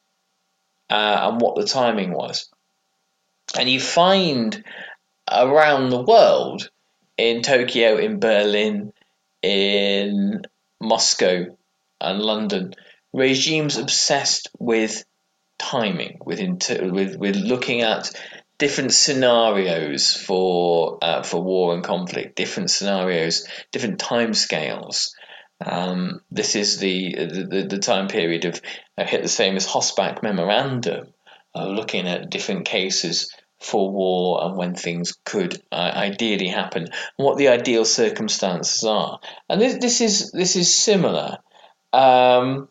uh, 0.90 1.30
and 1.30 1.42
what 1.42 1.58
the 1.58 1.66
timing 1.66 2.14
was. 2.14 2.50
And 3.58 3.70
you 3.70 3.82
find 3.82 4.64
around 5.30 5.90
the 5.90 6.02
world, 6.02 6.70
in 7.18 7.42
Tokyo, 7.42 7.98
in 7.98 8.20
Berlin, 8.20 8.94
in 9.42 10.44
Moscow, 10.80 11.58
and 12.00 12.20
London, 12.20 12.74
regimes 13.12 13.78
obsessed 13.78 14.48
with 14.58 15.04
timing, 15.58 16.20
with 16.26 16.40
inter- 16.40 16.90
with 16.90 17.18
with 17.18 17.36
looking 17.36 17.82
at 17.82 18.10
different 18.58 18.94
scenarios 18.94 20.14
for 20.16 21.00
uh, 21.02 21.24
for 21.24 21.42
war 21.42 21.74
and 21.74 21.84
conflict, 21.84 22.38
different 22.38 22.72
scenarios, 22.72 23.46
different 23.74 24.00
time 24.00 24.34
scales. 24.34 25.14
Um, 25.66 26.22
this 26.30 26.56
is 26.56 26.80
the, 26.80 27.14
the, 27.16 27.68
the 27.70 27.80
time 27.80 28.08
period 28.08 28.46
of 28.46 28.62
Hitler's 28.98 29.36
famous 29.36 29.68
Hossbach 29.68 30.22
memorandum, 30.22 31.14
uh, 31.56 31.68
looking 31.68 32.08
at 32.08 32.30
different 32.30 32.66
cases 32.66 33.32
for 33.60 33.90
war 33.90 34.44
and 34.44 34.56
when 34.56 34.76
things 34.76 35.18
could 35.26 35.62
uh, 35.72 35.92
ideally 35.96 36.48
happen, 36.48 36.84
and 36.84 36.92
what 37.26 37.38
the 37.38 37.48
ideal 37.48 37.86
circumstances 37.86 38.84
are. 38.84 39.20
And 39.50 39.60
this, 39.60 39.78
this 39.80 40.02
is 40.02 40.32
this 40.32 40.56
is 40.56 40.74
similar. 40.74 41.40
Um, 41.92 42.70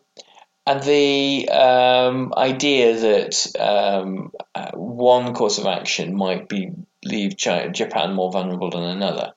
and 0.65 0.83
the 0.83 1.49
um, 1.49 2.33
idea 2.35 2.99
that 2.99 3.55
um, 3.57 4.31
uh, 4.53 4.71
one 4.73 5.33
course 5.33 5.57
of 5.59 5.65
action 5.65 6.15
might 6.15 6.49
be 6.49 6.71
leave 7.03 7.37
China, 7.37 7.71
Japan 7.71 8.13
more 8.13 8.31
vulnerable 8.31 8.69
than 8.69 8.83
another. 8.83 9.33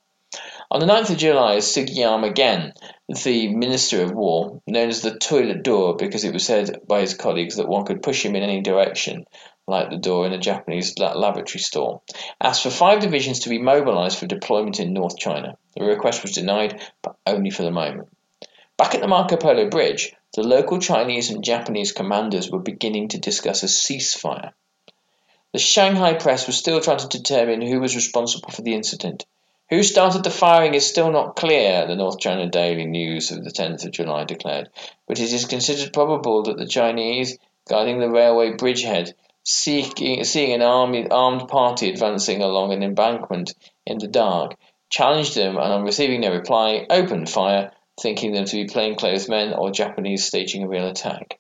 On 0.72 0.80
the 0.80 0.86
9th 0.86 1.10
of 1.10 1.18
July, 1.18 1.56
Sugiyama 1.56 2.34
Gen, 2.36 2.72
the 3.11 3.49
Minister 3.49 4.05
of 4.05 4.12
War, 4.12 4.62
known 4.68 4.88
as 4.88 5.03
the 5.03 5.18
toilet 5.18 5.64
door 5.64 5.96
because 5.96 6.23
it 6.23 6.33
was 6.33 6.46
said 6.46 6.87
by 6.87 7.01
his 7.01 7.14
colleagues 7.14 7.57
that 7.57 7.68
one 7.68 7.85
could 7.85 8.05
push 8.05 8.25
him 8.25 8.37
in 8.37 8.44
any 8.44 8.61
direction, 8.61 9.27
like 9.66 9.90
the 9.90 9.96
door 9.96 10.27
in 10.27 10.33
a 10.33 10.38
Japanese 10.38 10.96
laboratory 10.96 11.59
store, 11.59 12.03
asked 12.40 12.62
for 12.62 12.70
five 12.70 13.01
divisions 13.01 13.40
to 13.40 13.49
be 13.49 13.59
mobilized 13.59 14.16
for 14.16 14.27
deployment 14.27 14.79
in 14.79 14.92
North 14.92 15.18
China. 15.18 15.57
The 15.75 15.85
request 15.85 16.23
was 16.23 16.33
denied, 16.33 16.81
but 17.03 17.16
only 17.27 17.51
for 17.51 17.64
the 17.64 17.73
moment. 17.73 18.09
Back 18.77 18.94
at 18.94 19.01
the 19.01 19.09
Marco 19.09 19.37
Polo 19.37 19.68
Bridge, 19.68 20.14
the 20.35 20.42
local 20.42 20.79
Chinese 20.79 21.31
and 21.31 21.42
Japanese 21.42 21.90
commanders 21.90 22.49
were 22.49 22.61
beginning 22.61 23.09
to 23.09 23.18
discuss 23.18 23.64
a 23.64 23.66
ceasefire. 23.66 24.53
The 25.53 25.59
Shanghai 25.59 26.14
press 26.14 26.46
was 26.46 26.57
still 26.57 26.81
trying 26.81 26.99
to 26.99 27.09
determine 27.09 27.61
who 27.61 27.81
was 27.81 27.96
responsible 27.96 28.51
for 28.51 28.62
the 28.62 28.75
incident. 28.75 29.27
Who 29.70 29.85
started 29.85 30.24
the 30.24 30.30
firing 30.30 30.74
is 30.74 30.85
still 30.85 31.12
not 31.12 31.37
clear, 31.37 31.87
the 31.87 31.94
North 31.94 32.18
China 32.18 32.48
Daily 32.50 32.87
News 32.87 33.30
of 33.30 33.44
the 33.44 33.52
10th 33.52 33.85
of 33.85 33.92
July 33.92 34.24
declared, 34.24 34.68
but 35.06 35.20
it 35.20 35.33
is 35.33 35.44
considered 35.44 35.92
probable 35.92 36.42
that 36.42 36.56
the 36.56 36.66
Chinese, 36.66 37.38
guarding 37.68 38.00
the 38.00 38.11
railway 38.11 38.54
bridgehead, 38.54 39.14
seeking, 39.44 40.24
seeing 40.24 40.52
an 40.52 40.62
army, 40.62 41.09
armed 41.09 41.46
party 41.46 41.88
advancing 41.88 42.42
along 42.42 42.72
an 42.72 42.83
embankment 42.83 43.54
in 43.87 43.98
the 43.98 44.09
dark, 44.09 44.56
challenged 44.88 45.37
them 45.37 45.56
and 45.56 45.72
on 45.72 45.85
receiving 45.85 46.22
no 46.22 46.33
reply, 46.33 46.85
opened 46.90 47.30
fire, 47.30 47.70
thinking 48.00 48.33
them 48.33 48.46
to 48.46 48.56
be 48.56 48.64
plainclothes 48.64 49.28
men 49.28 49.52
or 49.52 49.70
Japanese 49.70 50.24
staging 50.24 50.64
a 50.64 50.68
real 50.68 50.88
attack. 50.88 51.38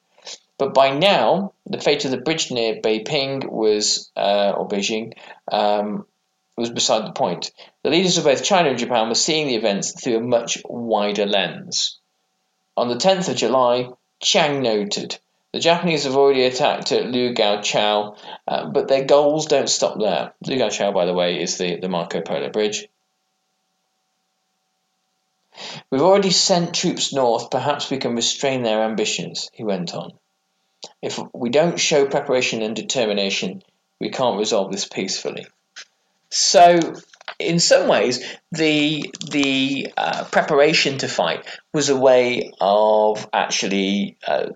But 0.56 0.72
by 0.72 0.96
now, 0.96 1.54
the 1.66 1.80
fate 1.80 2.04
of 2.04 2.12
the 2.12 2.18
bridge 2.18 2.52
near 2.52 2.80
was, 2.80 4.12
uh, 4.14 4.52
or 4.56 4.68
Beijing, 4.68 5.14
um, 5.50 6.06
was 6.56 6.70
beside 6.70 7.06
the 7.06 7.12
point. 7.12 7.50
The 7.82 7.90
leaders 7.90 8.18
of 8.18 8.24
both 8.24 8.44
China 8.44 8.68
and 8.68 8.78
Japan 8.78 9.08
were 9.08 9.14
seeing 9.14 9.46
the 9.46 9.54
events 9.54 9.92
through 9.92 10.18
a 10.18 10.20
much 10.20 10.58
wider 10.64 11.26
lens. 11.26 11.98
On 12.76 12.88
the 12.88 12.96
10th 12.96 13.28
of 13.28 13.36
July, 13.36 13.88
Chiang 14.20 14.62
noted, 14.62 15.18
the 15.52 15.60
Japanese 15.60 16.04
have 16.04 16.16
already 16.16 16.44
attacked 16.44 16.92
at 16.92 17.06
Lu 17.06 17.32
Gao 17.32 17.60
Chao, 17.62 18.16
uh, 18.46 18.66
but 18.66 18.88
their 18.88 19.04
goals 19.04 19.46
don't 19.46 19.68
stop 19.68 19.98
there. 19.98 20.32
Lu 20.46 20.58
Gao 20.58 20.68
Chao, 20.68 20.92
by 20.92 21.06
the 21.06 21.14
way, 21.14 21.42
is 21.42 21.58
the, 21.58 21.76
the 21.76 21.88
Marco 21.88 22.20
Polo 22.20 22.50
Bridge. 22.50 22.86
We've 25.90 26.02
already 26.02 26.30
sent 26.30 26.74
troops 26.74 27.12
north, 27.12 27.50
perhaps 27.50 27.90
we 27.90 27.98
can 27.98 28.14
restrain 28.14 28.62
their 28.62 28.82
ambitions, 28.82 29.50
he 29.52 29.64
went 29.64 29.94
on. 29.94 30.12
If 31.02 31.18
we 31.34 31.50
don't 31.50 31.78
show 31.78 32.06
preparation 32.06 32.62
and 32.62 32.76
determination, 32.76 33.62
we 33.98 34.10
can't 34.10 34.38
resolve 34.38 34.70
this 34.70 34.86
peacefully. 34.86 35.46
So, 36.30 36.78
in 37.40 37.58
some 37.58 37.88
ways, 37.88 38.24
the 38.52 39.12
the 39.30 39.92
uh, 39.96 40.24
preparation 40.24 40.98
to 40.98 41.08
fight 41.08 41.46
was 41.72 41.88
a 41.88 41.96
way 41.96 42.52
of 42.60 43.28
actually 43.32 44.16
uh, 44.26 44.50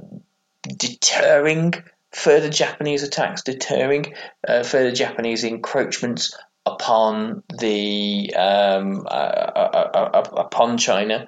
deterring 0.62 1.74
further 2.12 2.50
Japanese 2.50 3.02
attacks, 3.02 3.42
deterring 3.42 4.14
uh, 4.46 4.62
further 4.62 4.92
Japanese 4.92 5.44
encroachments 5.44 6.36
upon 6.66 7.42
the 7.58 8.34
um, 8.34 9.06
uh, 9.06 9.10
uh, 9.10 9.90
uh, 9.94 10.30
upon 10.36 10.78
China 10.78 11.26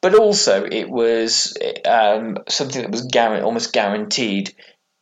but 0.00 0.14
also 0.14 0.64
it 0.64 0.90
was 0.90 1.56
um, 1.86 2.36
something 2.46 2.82
that 2.82 2.90
was 2.90 3.08
almost 3.14 3.72
guaranteed 3.72 4.54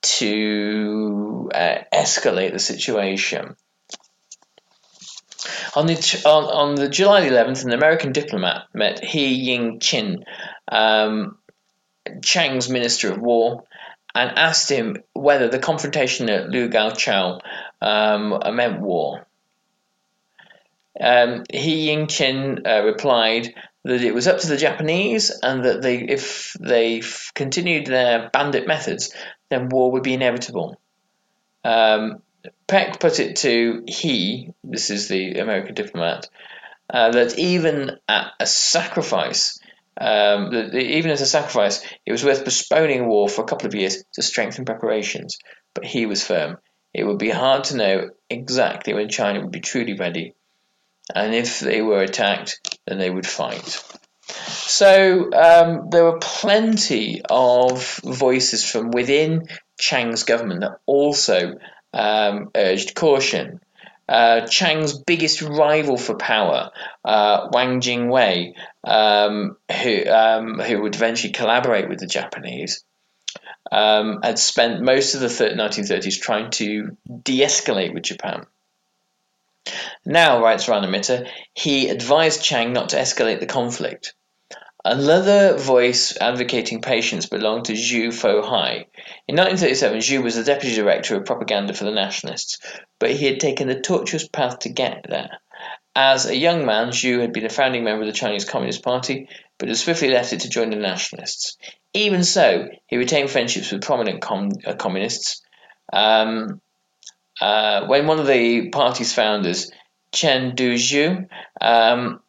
to 0.03 1.51
escalate 1.53 2.53
the 2.53 2.61
situation. 2.61 3.57
On 5.75 5.87
the 5.87 6.23
on, 6.27 6.45
on 6.45 6.75
the 6.75 6.89
July 6.89 7.23
11th, 7.23 7.65
an 7.65 7.73
American 7.73 8.13
diplomat 8.13 8.67
met 8.75 9.03
He 9.03 9.29
Ying 9.29 9.81
Chin, 9.81 10.25
um, 10.71 11.39
Chiang's 12.23 12.69
Minister 12.69 13.11
of 13.11 13.19
War, 13.19 13.65
and 14.15 14.39
asked 14.39 14.71
him 14.71 14.99
whether 15.15 15.49
the 15.49 15.59
confrontation 15.59 16.29
at 16.29 16.51
Lu 16.51 16.69
Gao 16.69 16.91
Chao 16.91 17.41
um, 17.81 18.39
meant 18.55 18.81
war. 18.81 19.27
Um, 21.01 21.45
he 21.51 21.87
Ying 21.87 22.07
Chin 22.07 22.63
uh, 22.67 22.83
replied 22.83 23.55
that 23.85 24.03
it 24.03 24.15
was 24.15 24.29
up 24.29 24.41
to 24.41 24.49
the 24.49 24.59
Japanese, 24.59 25.31
and 25.43 25.65
that 25.65 25.81
they, 25.81 26.01
if 26.01 26.55
they 26.61 27.03
continued 27.35 27.87
their 27.87 28.29
bandit 28.31 28.67
methods, 28.67 29.15
then 29.49 29.71
war 29.71 29.91
would 29.93 30.03
be 30.03 30.15
inevitable. 30.15 30.79
Um, 31.65 32.23
Peck 32.67 33.01
put 33.01 33.21
it 33.21 33.37
to 33.37 33.85
he, 33.87 34.53
this 34.65 34.91
is 34.91 35.09
the 35.09 35.39
American 35.39 35.75
diplomat, 35.75 36.29
uh, 36.91 37.11
that 37.11 37.39
even 37.39 37.99
at 38.09 38.33
a 38.41 38.47
sacrifice, 38.47 39.59
um, 40.01 40.53
even 40.75 41.11
as 41.11 41.21
a 41.21 41.27
sacrifice, 41.27 41.85
it 42.05 42.13
was 42.13 42.25
worth 42.25 42.45
postponing 42.45 43.07
war 43.07 43.29
for 43.29 43.43
a 43.43 43.47
couple 43.47 43.67
of 43.67 43.75
years 43.75 44.05
to 44.15 44.23
strengthen 44.23 44.65
preparations. 44.65 45.39
But 45.75 45.85
he 45.85 46.07
was 46.07 46.25
firm. 46.25 46.59
It 46.93 47.05
would 47.05 47.19
be 47.19 47.31
hard 47.31 47.65
to 47.65 47.77
know 47.77 48.11
exactly 48.29 48.95
when 48.95 49.09
China 49.09 49.41
would 49.41 49.53
be 49.53 49.61
truly 49.61 49.95
ready 49.95 50.35
and 51.15 51.35
if 51.35 51.61
they 51.61 51.83
were 51.83 52.03
attacked, 52.03 52.79
then 52.87 52.99
they 52.99 53.11
would 53.11 53.27
fight. 53.27 53.83
So 54.27 55.31
um, 55.33 55.91
there 55.91 56.05
were 56.05 56.19
plenty 56.19 57.23
of 57.29 58.01
voices 58.05 58.65
from 58.65 58.91
within 58.91 59.49
Chiang's 59.79 60.23
government 60.23 60.61
that 60.61 60.79
also 60.87 61.55
um, 61.93 62.51
urged 62.55 62.95
caution. 62.95 63.61
Uh, 64.09 64.47
Chiang's 64.47 64.99
biggest 64.99 65.43
rival 65.43 65.97
for 65.97 66.17
power, 66.17 66.71
uh, 67.05 67.49
Wang 67.53 67.81
Jingwei, 67.81 68.55
um, 68.85 69.57
who 69.71 70.11
um, 70.11 70.59
who 70.59 70.83
would 70.83 70.95
eventually 70.95 71.33
collaborate 71.33 71.89
with 71.89 72.01
the 72.01 72.07
Japanese, 72.07 72.85
um, 73.71 74.21
had 74.23 74.39
spent 74.39 74.83
most 74.83 75.15
of 75.15 75.21
the 75.21 75.29
1930s 75.29 76.21
trying 76.21 76.51
to 76.51 76.97
de-escalate 77.23 77.95
with 77.95 78.03
Japan. 78.03 78.45
Now, 80.05 80.43
writes 80.43 80.69
Rana 80.69 80.89
Mitter, 80.89 81.27
he 81.55 81.89
advised 81.89 82.43
Chiang 82.43 82.73
not 82.73 82.91
to 82.91 82.97
escalate 82.97 83.41
the 83.41 83.47
conflict. 83.47 84.15
Another 84.85 85.57
voice 85.59 86.17
advocating 86.21 86.83
patience 86.83 87.27
belonged 87.27 87.67
to 87.67 87.75
Zhu 87.75 88.09
Fohai. 88.09 88.87
In 89.29 89.37
1937, 89.37 89.99
Zhu 89.99 90.23
was 90.25 90.35
the 90.35 90.43
deputy 90.43 90.75
director 90.75 91.17
of 91.17 91.25
propaganda 91.25 91.73
for 91.73 91.85
the 91.85 91.93
Nationalists, 91.93 92.59
but 92.99 93.13
he 93.13 93.27
had 93.27 93.39
taken 93.39 93.69
the 93.69 93.81
tortuous 93.81 94.27
path 94.27 94.61
to 94.61 94.71
get 94.71 95.07
there. 95.09 95.39
As 95.95 96.27
a 96.27 96.37
young 96.37 96.67
man, 96.67 96.89
Zhu 96.89 97.21
had 97.21 97.33
been 97.33 97.47
a 97.47 97.51
founding 97.51 97.85
member 97.85 98.03
of 98.03 98.09
the 98.09 98.13
Chinese 98.13 98.45
Communist 98.45 98.83
Party, 98.83 99.29
but 99.59 99.69
had 99.69 99.77
swiftly 99.77 100.11
left 100.11 100.33
it 100.33 100.41
to 100.41 100.49
join 100.49 100.71
the 100.71 100.77
Nationalists. 100.77 101.57
Even 101.95 102.25
so, 102.25 102.69
he 102.87 102.97
retained 102.97 103.31
friendships 103.31 103.71
with 103.71 103.83
prominent 103.83 104.21
com- 104.21 104.51
uh, 104.67 104.75
communists. 104.75 105.43
Um, 105.93 106.61
uh, 107.41 107.87
when 107.87 108.09
one 108.09 108.19
of 108.19 108.27
the 108.27 108.71
party's 108.71 109.15
founders, 109.15 109.71
Chen 110.13 110.57
Duxiu, 110.57 111.29
um, 111.61 112.21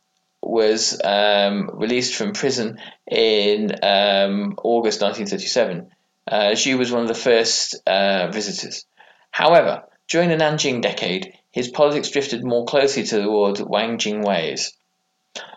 was 0.48 1.00
um, 1.04 1.70
released 1.74 2.16
from 2.16 2.34
prison 2.34 2.80
in 3.08 3.72
um, 3.84 4.56
August 4.64 5.02
1937. 5.02 5.90
Uh, 6.26 6.56
was 6.78 6.92
one 6.92 7.02
of 7.02 7.08
the 7.08 7.14
first 7.14 7.76
uh, 7.88 8.28
visitors. 8.32 8.86
However, 9.32 9.84
during 10.08 10.30
the 10.30 10.36
Nanjing 10.36 10.82
decade, 10.82 11.34
his 11.52 11.70
politics 11.70 12.10
drifted 12.10 12.44
more 12.44 12.66
closely 12.66 13.04
toward 13.04 13.60
Wang 13.60 13.98
Jingwei's. 13.98 14.74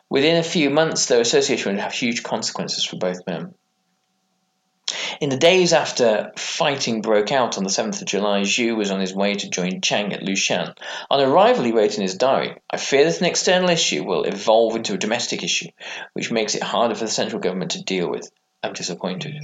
Within 0.08 0.36
a 0.36 0.42
few 0.42 0.70
months, 0.70 1.06
their 1.06 1.20
association 1.20 1.72
would 1.72 1.80
have 1.80 1.92
huge 1.92 2.22
consequences 2.22 2.84
for 2.84 2.96
both 2.96 3.26
men. 3.26 3.54
In 5.18 5.30
the 5.30 5.38
days 5.38 5.72
after 5.72 6.32
fighting 6.36 7.00
broke 7.00 7.32
out 7.32 7.56
on 7.56 7.64
the 7.64 7.70
7th 7.70 8.02
of 8.02 8.06
July, 8.06 8.42
Zhu 8.42 8.76
was 8.76 8.90
on 8.90 9.00
his 9.00 9.14
way 9.14 9.34
to 9.34 9.48
join 9.48 9.80
Chiang 9.80 10.12
at 10.12 10.22
Lushan. 10.22 10.76
On 11.10 11.20
arrival, 11.20 11.64
he 11.64 11.72
wrote 11.72 11.94
in 11.94 12.02
his 12.02 12.16
diary, 12.16 12.56
I 12.68 12.76
fear 12.76 13.04
that 13.04 13.18
an 13.18 13.24
external 13.24 13.70
issue 13.70 14.04
will 14.04 14.24
evolve 14.24 14.76
into 14.76 14.92
a 14.92 14.98
domestic 14.98 15.42
issue, 15.42 15.68
which 16.12 16.30
makes 16.30 16.54
it 16.54 16.62
harder 16.62 16.94
for 16.94 17.04
the 17.04 17.10
central 17.10 17.40
government 17.40 17.70
to 17.70 17.82
deal 17.82 18.10
with. 18.10 18.30
I'm 18.62 18.74
disappointed. 18.74 19.34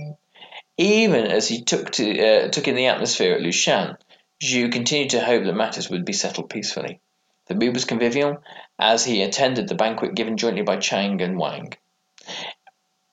Even 0.77 1.27
as 1.27 1.49
he 1.49 1.63
took, 1.63 1.91
to, 1.93 2.21
uh, 2.21 2.49
took 2.49 2.69
in 2.69 2.75
the 2.75 2.89
atmosphere 2.89 3.35
at 3.35 3.41
Lushan, 3.41 3.97
Zhu 4.43 4.71
continued 4.71 5.11
to 5.11 5.25
hope 5.25 5.45
that 5.45 5.55
matters 5.55 5.89
would 5.89 6.05
be 6.05 6.13
settled 6.13 6.51
peacefully. 6.51 7.01
The 7.47 7.55
mood 7.55 7.73
was 7.73 7.87
convivial 7.87 8.43
as 8.79 9.07
he 9.07 9.23
attended 9.23 9.69
the 9.69 9.75
banquet 9.75 10.15
given 10.15 10.37
jointly 10.37 10.63
by 10.63 10.77
Chiang 10.77 11.23
and 11.23 11.39
Wang 11.39 11.73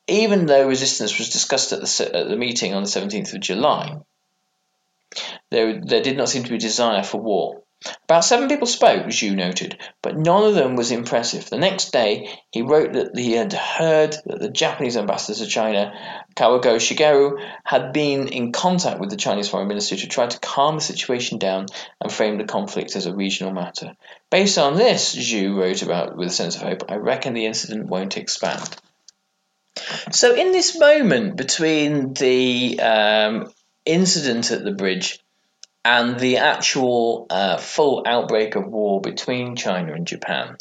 even 0.10 0.45
though 0.45 0.67
resistance 0.67 1.17
was 1.17 1.30
discussed 1.30 1.72
at 1.72 1.82
the, 1.82 2.12
at 2.15 2.28
the 2.28 2.38
meeting 2.38 2.74
on 2.74 2.84
the 2.84 2.89
17th 2.89 3.34
of 3.34 3.41
July, 3.41 3.98
there, 5.52 5.82
there 5.82 6.02
did 6.02 6.17
not 6.17 6.30
seem 6.30 6.43
to 6.43 6.52
be 6.52 6.58
desire 6.58 7.04
for 7.04 7.19
war. 7.19 7.63
About 8.04 8.26
seven 8.26 8.50
people 8.50 8.67
spoke, 8.67 9.06
Zhu 9.06 9.34
noted, 9.34 9.78
but 10.02 10.17
none 10.17 10.43
of 10.43 10.54
them 10.54 10.76
was 10.76 10.91
impressive. 10.91 11.50
The 11.50 11.58
next 11.58 11.93
day, 11.93 12.30
he 12.52 12.62
wrote 12.62 12.91
that 12.91 13.17
he 13.17 13.32
had 13.32 13.54
heard 13.54 14.17
that 14.26 14.41
the 14.41 14.50
Japanese 14.50 14.98
ambassador 14.98 15.39
to 15.39 15.50
China, 15.50 15.93
Kawagoe 16.36 16.76
Shigeru, 16.76 17.41
had 17.63 17.93
been 17.93 18.28
in 18.28 18.52
contact 18.52 19.00
with 19.00 19.10
the 19.10 19.15
Chinese 19.15 19.48
foreign 19.48 19.69
minister 19.69 19.95
to 19.95 20.08
try 20.08 20.28
to 20.28 20.39
calm 20.39 20.76
the 20.76 20.82
situation 20.82 21.38
down 21.38 21.67
and 22.02 22.12
frame 22.12 22.38
the 22.38 22.43
conflict 22.43 22.98
as 22.98 23.06
a 23.06 23.15
regional 23.15 23.54
matter. 23.54 23.95
Based 24.30 24.58
on 24.58 24.76
this, 24.76 25.15
Zhu 25.15 25.56
wrote 25.56 25.82
about 25.82 26.17
with 26.17 26.28
a 26.28 26.32
sense 26.32 26.58
of 26.58 26.63
hope, 26.63 26.91
I 26.91 26.95
reckon 26.95 27.34
the 27.34 27.45
incident 27.45 27.88
won't 27.88 28.17
expand. 28.17 28.76
So, 30.12 30.36
in 30.36 30.51
this 30.51 30.77
moment 30.77 31.38
between 31.38 32.13
the 32.13 32.79
um, 32.79 33.53
incident 33.86 34.51
at 34.51 34.63
the 34.63 34.71
bridge 34.71 35.19
and 35.86 36.19
the 36.19 36.38
actual 36.38 37.27
uh, 37.29 37.58
full 37.58 38.03
outbreak 38.05 38.55
of 38.55 38.67
war 38.67 39.01
between 39.01 39.55
China 39.55 39.93
and 39.93 40.05
Japan, 40.05 40.58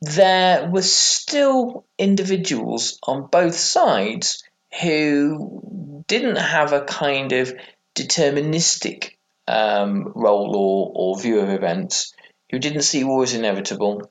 there 0.00 0.68
were 0.70 0.82
still 0.82 1.84
individuals 1.98 2.98
on 3.02 3.28
both 3.30 3.54
sides 3.54 4.42
who 4.82 6.02
didn't 6.06 6.36
have 6.36 6.72
a 6.72 6.84
kind 6.84 7.32
of 7.32 7.54
deterministic 7.94 9.12
um, 9.48 10.12
role 10.14 10.54
or, 10.56 10.92
or 10.94 11.20
view 11.20 11.40
of 11.40 11.50
events, 11.50 12.12
who 12.50 12.58
didn't 12.58 12.82
see 12.82 13.04
war 13.04 13.22
as 13.22 13.34
inevitable, 13.34 14.10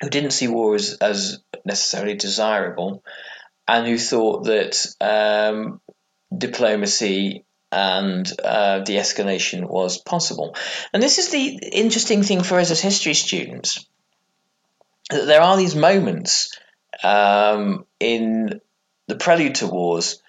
who 0.00 0.08
didn't 0.08 0.32
see 0.32 0.48
war 0.48 0.74
as, 0.74 0.94
as 1.00 1.42
necessarily 1.64 2.14
desirable, 2.14 3.02
and 3.68 3.86
who 3.86 3.98
thought 3.98 4.44
that 4.44 4.86
um, 5.00 5.80
diplomacy 6.36 7.44
and 7.72 8.30
uh, 8.44 8.80
de 8.80 8.96
escalation 8.96 9.68
was 9.68 9.98
possible. 9.98 10.56
And 10.92 11.02
this 11.02 11.18
is 11.18 11.30
the 11.30 11.46
interesting 11.72 12.22
thing 12.22 12.42
for 12.42 12.58
us 12.58 12.70
as 12.70 12.80
history 12.80 13.14
students 13.14 13.86
that 15.10 15.26
there 15.26 15.42
are 15.42 15.56
these 15.56 15.74
moments 15.74 16.56
um, 17.02 17.84
in 17.98 18.60
the 19.06 19.16
prelude 19.16 19.56
to 19.56 19.66
wars 19.66 20.22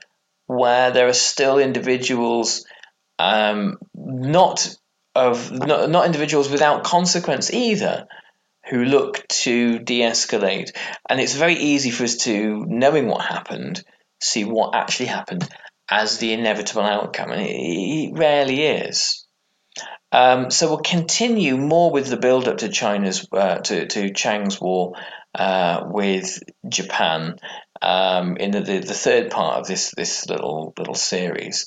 where 0.47 0.91
there 0.91 1.07
are 1.07 1.13
still 1.13 1.59
individuals 1.59 2.65
um, 3.19 3.77
not 3.93 4.75
of 5.13 5.51
not, 5.51 5.89
not 5.89 6.05
individuals 6.05 6.49
without 6.49 6.83
consequence 6.83 7.51
either 7.53 8.07
who 8.69 8.83
look 8.83 9.27
to 9.27 9.79
de-escalate. 9.79 10.75
And 11.09 11.19
it's 11.19 11.35
very 11.35 11.55
easy 11.55 11.91
for 11.91 12.03
us 12.03 12.15
to 12.17 12.65
knowing 12.67 13.07
what 13.07 13.25
happened 13.25 13.83
see 14.21 14.45
what 14.45 14.75
actually 14.75 15.07
happened 15.07 15.47
as 15.89 16.19
the 16.19 16.31
inevitable 16.33 16.83
outcome, 16.83 17.31
and 17.31 17.41
it, 17.45 18.13
rarely 18.13 18.63
is. 18.63 19.25
Um, 20.11 20.51
so 20.51 20.67
we'll 20.67 20.79
continue 20.79 21.57
more 21.57 21.91
with 21.91 22.07
the 22.07 22.17
build 22.17 22.47
up 22.47 22.59
to 22.59 22.69
China's 22.69 23.27
uh, 23.31 23.57
to 23.59 23.87
to 23.87 24.13
Chiang's 24.13 24.59
war 24.59 24.93
uh, 25.33 25.83
with 25.85 26.39
Japan 26.67 27.37
um, 27.81 28.37
in 28.37 28.51
the, 28.51 28.61
the, 28.61 28.79
the 28.79 28.93
third 28.93 29.31
part 29.31 29.59
of 29.59 29.67
this 29.67 29.93
this 29.95 30.27
little 30.27 30.73
little 30.77 30.95
series, 30.95 31.65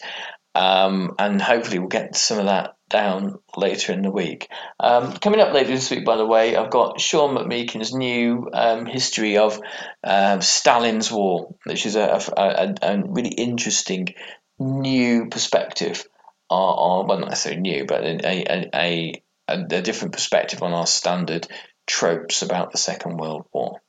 um, 0.55 1.15
and 1.19 1.41
hopefully 1.41 1.79
we'll 1.79 1.89
get 1.89 2.17
some 2.17 2.39
of 2.39 2.47
that 2.47 2.77
down 2.89 3.39
later 3.57 3.93
in 3.93 4.03
the 4.03 4.11
week. 4.11 4.49
Um, 4.79 5.13
coming 5.15 5.41
up 5.41 5.53
later 5.53 5.71
this 5.71 5.91
week, 5.91 6.05
by 6.05 6.17
the 6.17 6.27
way, 6.27 6.57
I've 6.57 6.71
got 6.71 7.01
Sean 7.01 7.35
McMeekin's 7.35 7.95
new 7.95 8.49
um, 8.53 8.87
history 8.87 9.39
of 9.39 9.61
uh, 10.03 10.41
Stalin's 10.41 11.11
War, 11.11 11.55
which 11.65 11.87
is 11.87 11.97
a, 11.97 12.21
a, 12.37 12.75
a, 12.83 13.03
really 13.07 13.31
interesting 13.31 14.15
new 14.59 15.29
perspective 15.29 16.05
on, 16.49 17.01
on 17.03 17.07
well, 17.07 17.19
not 17.19 17.31
necessarily 17.31 17.63
new, 17.63 17.85
but 17.87 18.05
a, 18.05 18.71
a, 18.75 19.23
a 19.49 19.67
different 19.83 20.13
perspective 20.13 20.63
on 20.63 20.73
our 20.73 20.87
standard 20.87 21.49
tropes 21.87 22.43
about 22.43 22.73
the 22.73 22.79
Second 22.79 23.17
World 23.17 23.47
War. 23.53 23.81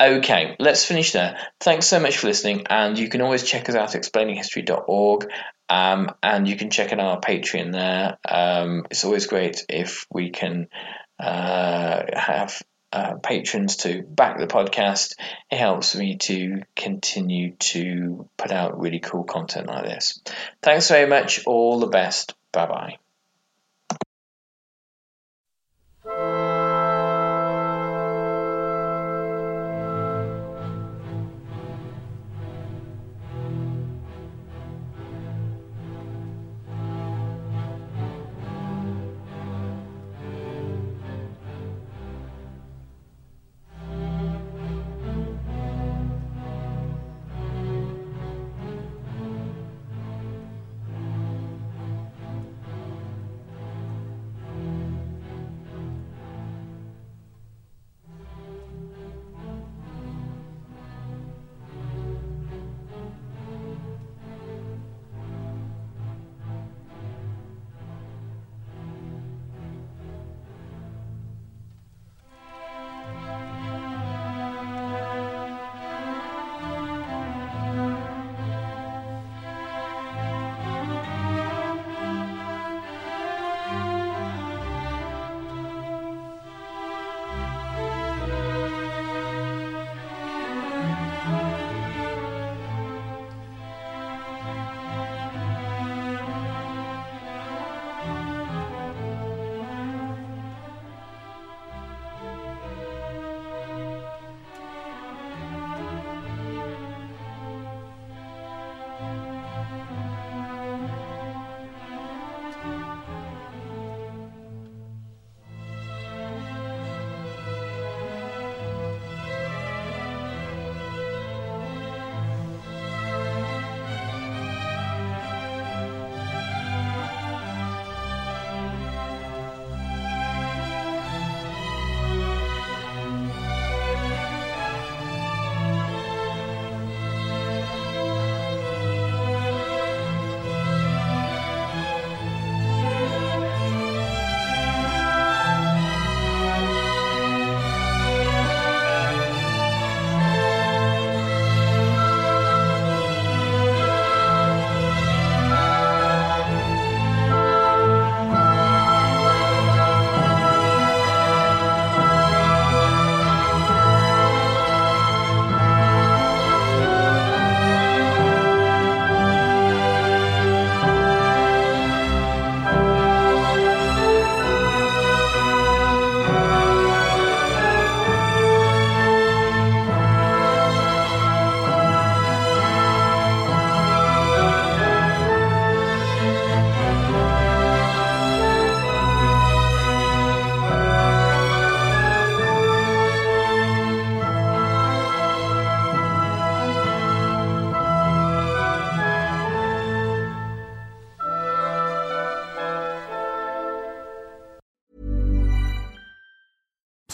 Okay, 0.00 0.56
let's 0.58 0.86
finish 0.86 1.12
there. 1.12 1.36
Thanks 1.60 1.86
so 1.86 2.00
much 2.00 2.16
for 2.16 2.28
listening, 2.28 2.66
and 2.70 2.98
you 2.98 3.10
can 3.10 3.20
always 3.20 3.42
check 3.42 3.68
us 3.68 3.74
out 3.74 3.94
at 3.94 4.02
explaininghistory.org 4.02 5.30
um, 5.70 6.10
and 6.22 6.48
you 6.48 6.56
can 6.56 6.68
check 6.68 6.92
out 6.92 6.98
our 6.98 7.20
Patreon 7.20 7.72
there. 7.72 8.18
Um, 8.28 8.86
it's 8.90 9.04
always 9.04 9.26
great 9.26 9.64
if 9.68 10.06
we 10.12 10.30
can 10.30 10.68
uh, 11.18 12.02
have 12.12 12.60
uh, 12.92 13.14
patrons 13.22 13.76
to 13.76 14.02
back 14.02 14.38
the 14.38 14.48
podcast. 14.48 15.14
It 15.50 15.58
helps 15.58 15.94
me 15.94 16.16
to 16.16 16.62
continue 16.74 17.54
to 17.56 18.28
put 18.36 18.50
out 18.50 18.80
really 18.80 18.98
cool 18.98 19.24
content 19.24 19.68
like 19.68 19.84
this. 19.84 20.20
Thanks 20.60 20.88
very 20.88 21.08
much. 21.08 21.46
All 21.46 21.78
the 21.78 21.86
best. 21.86 22.34
Bye 22.52 22.66
bye. 22.66 22.99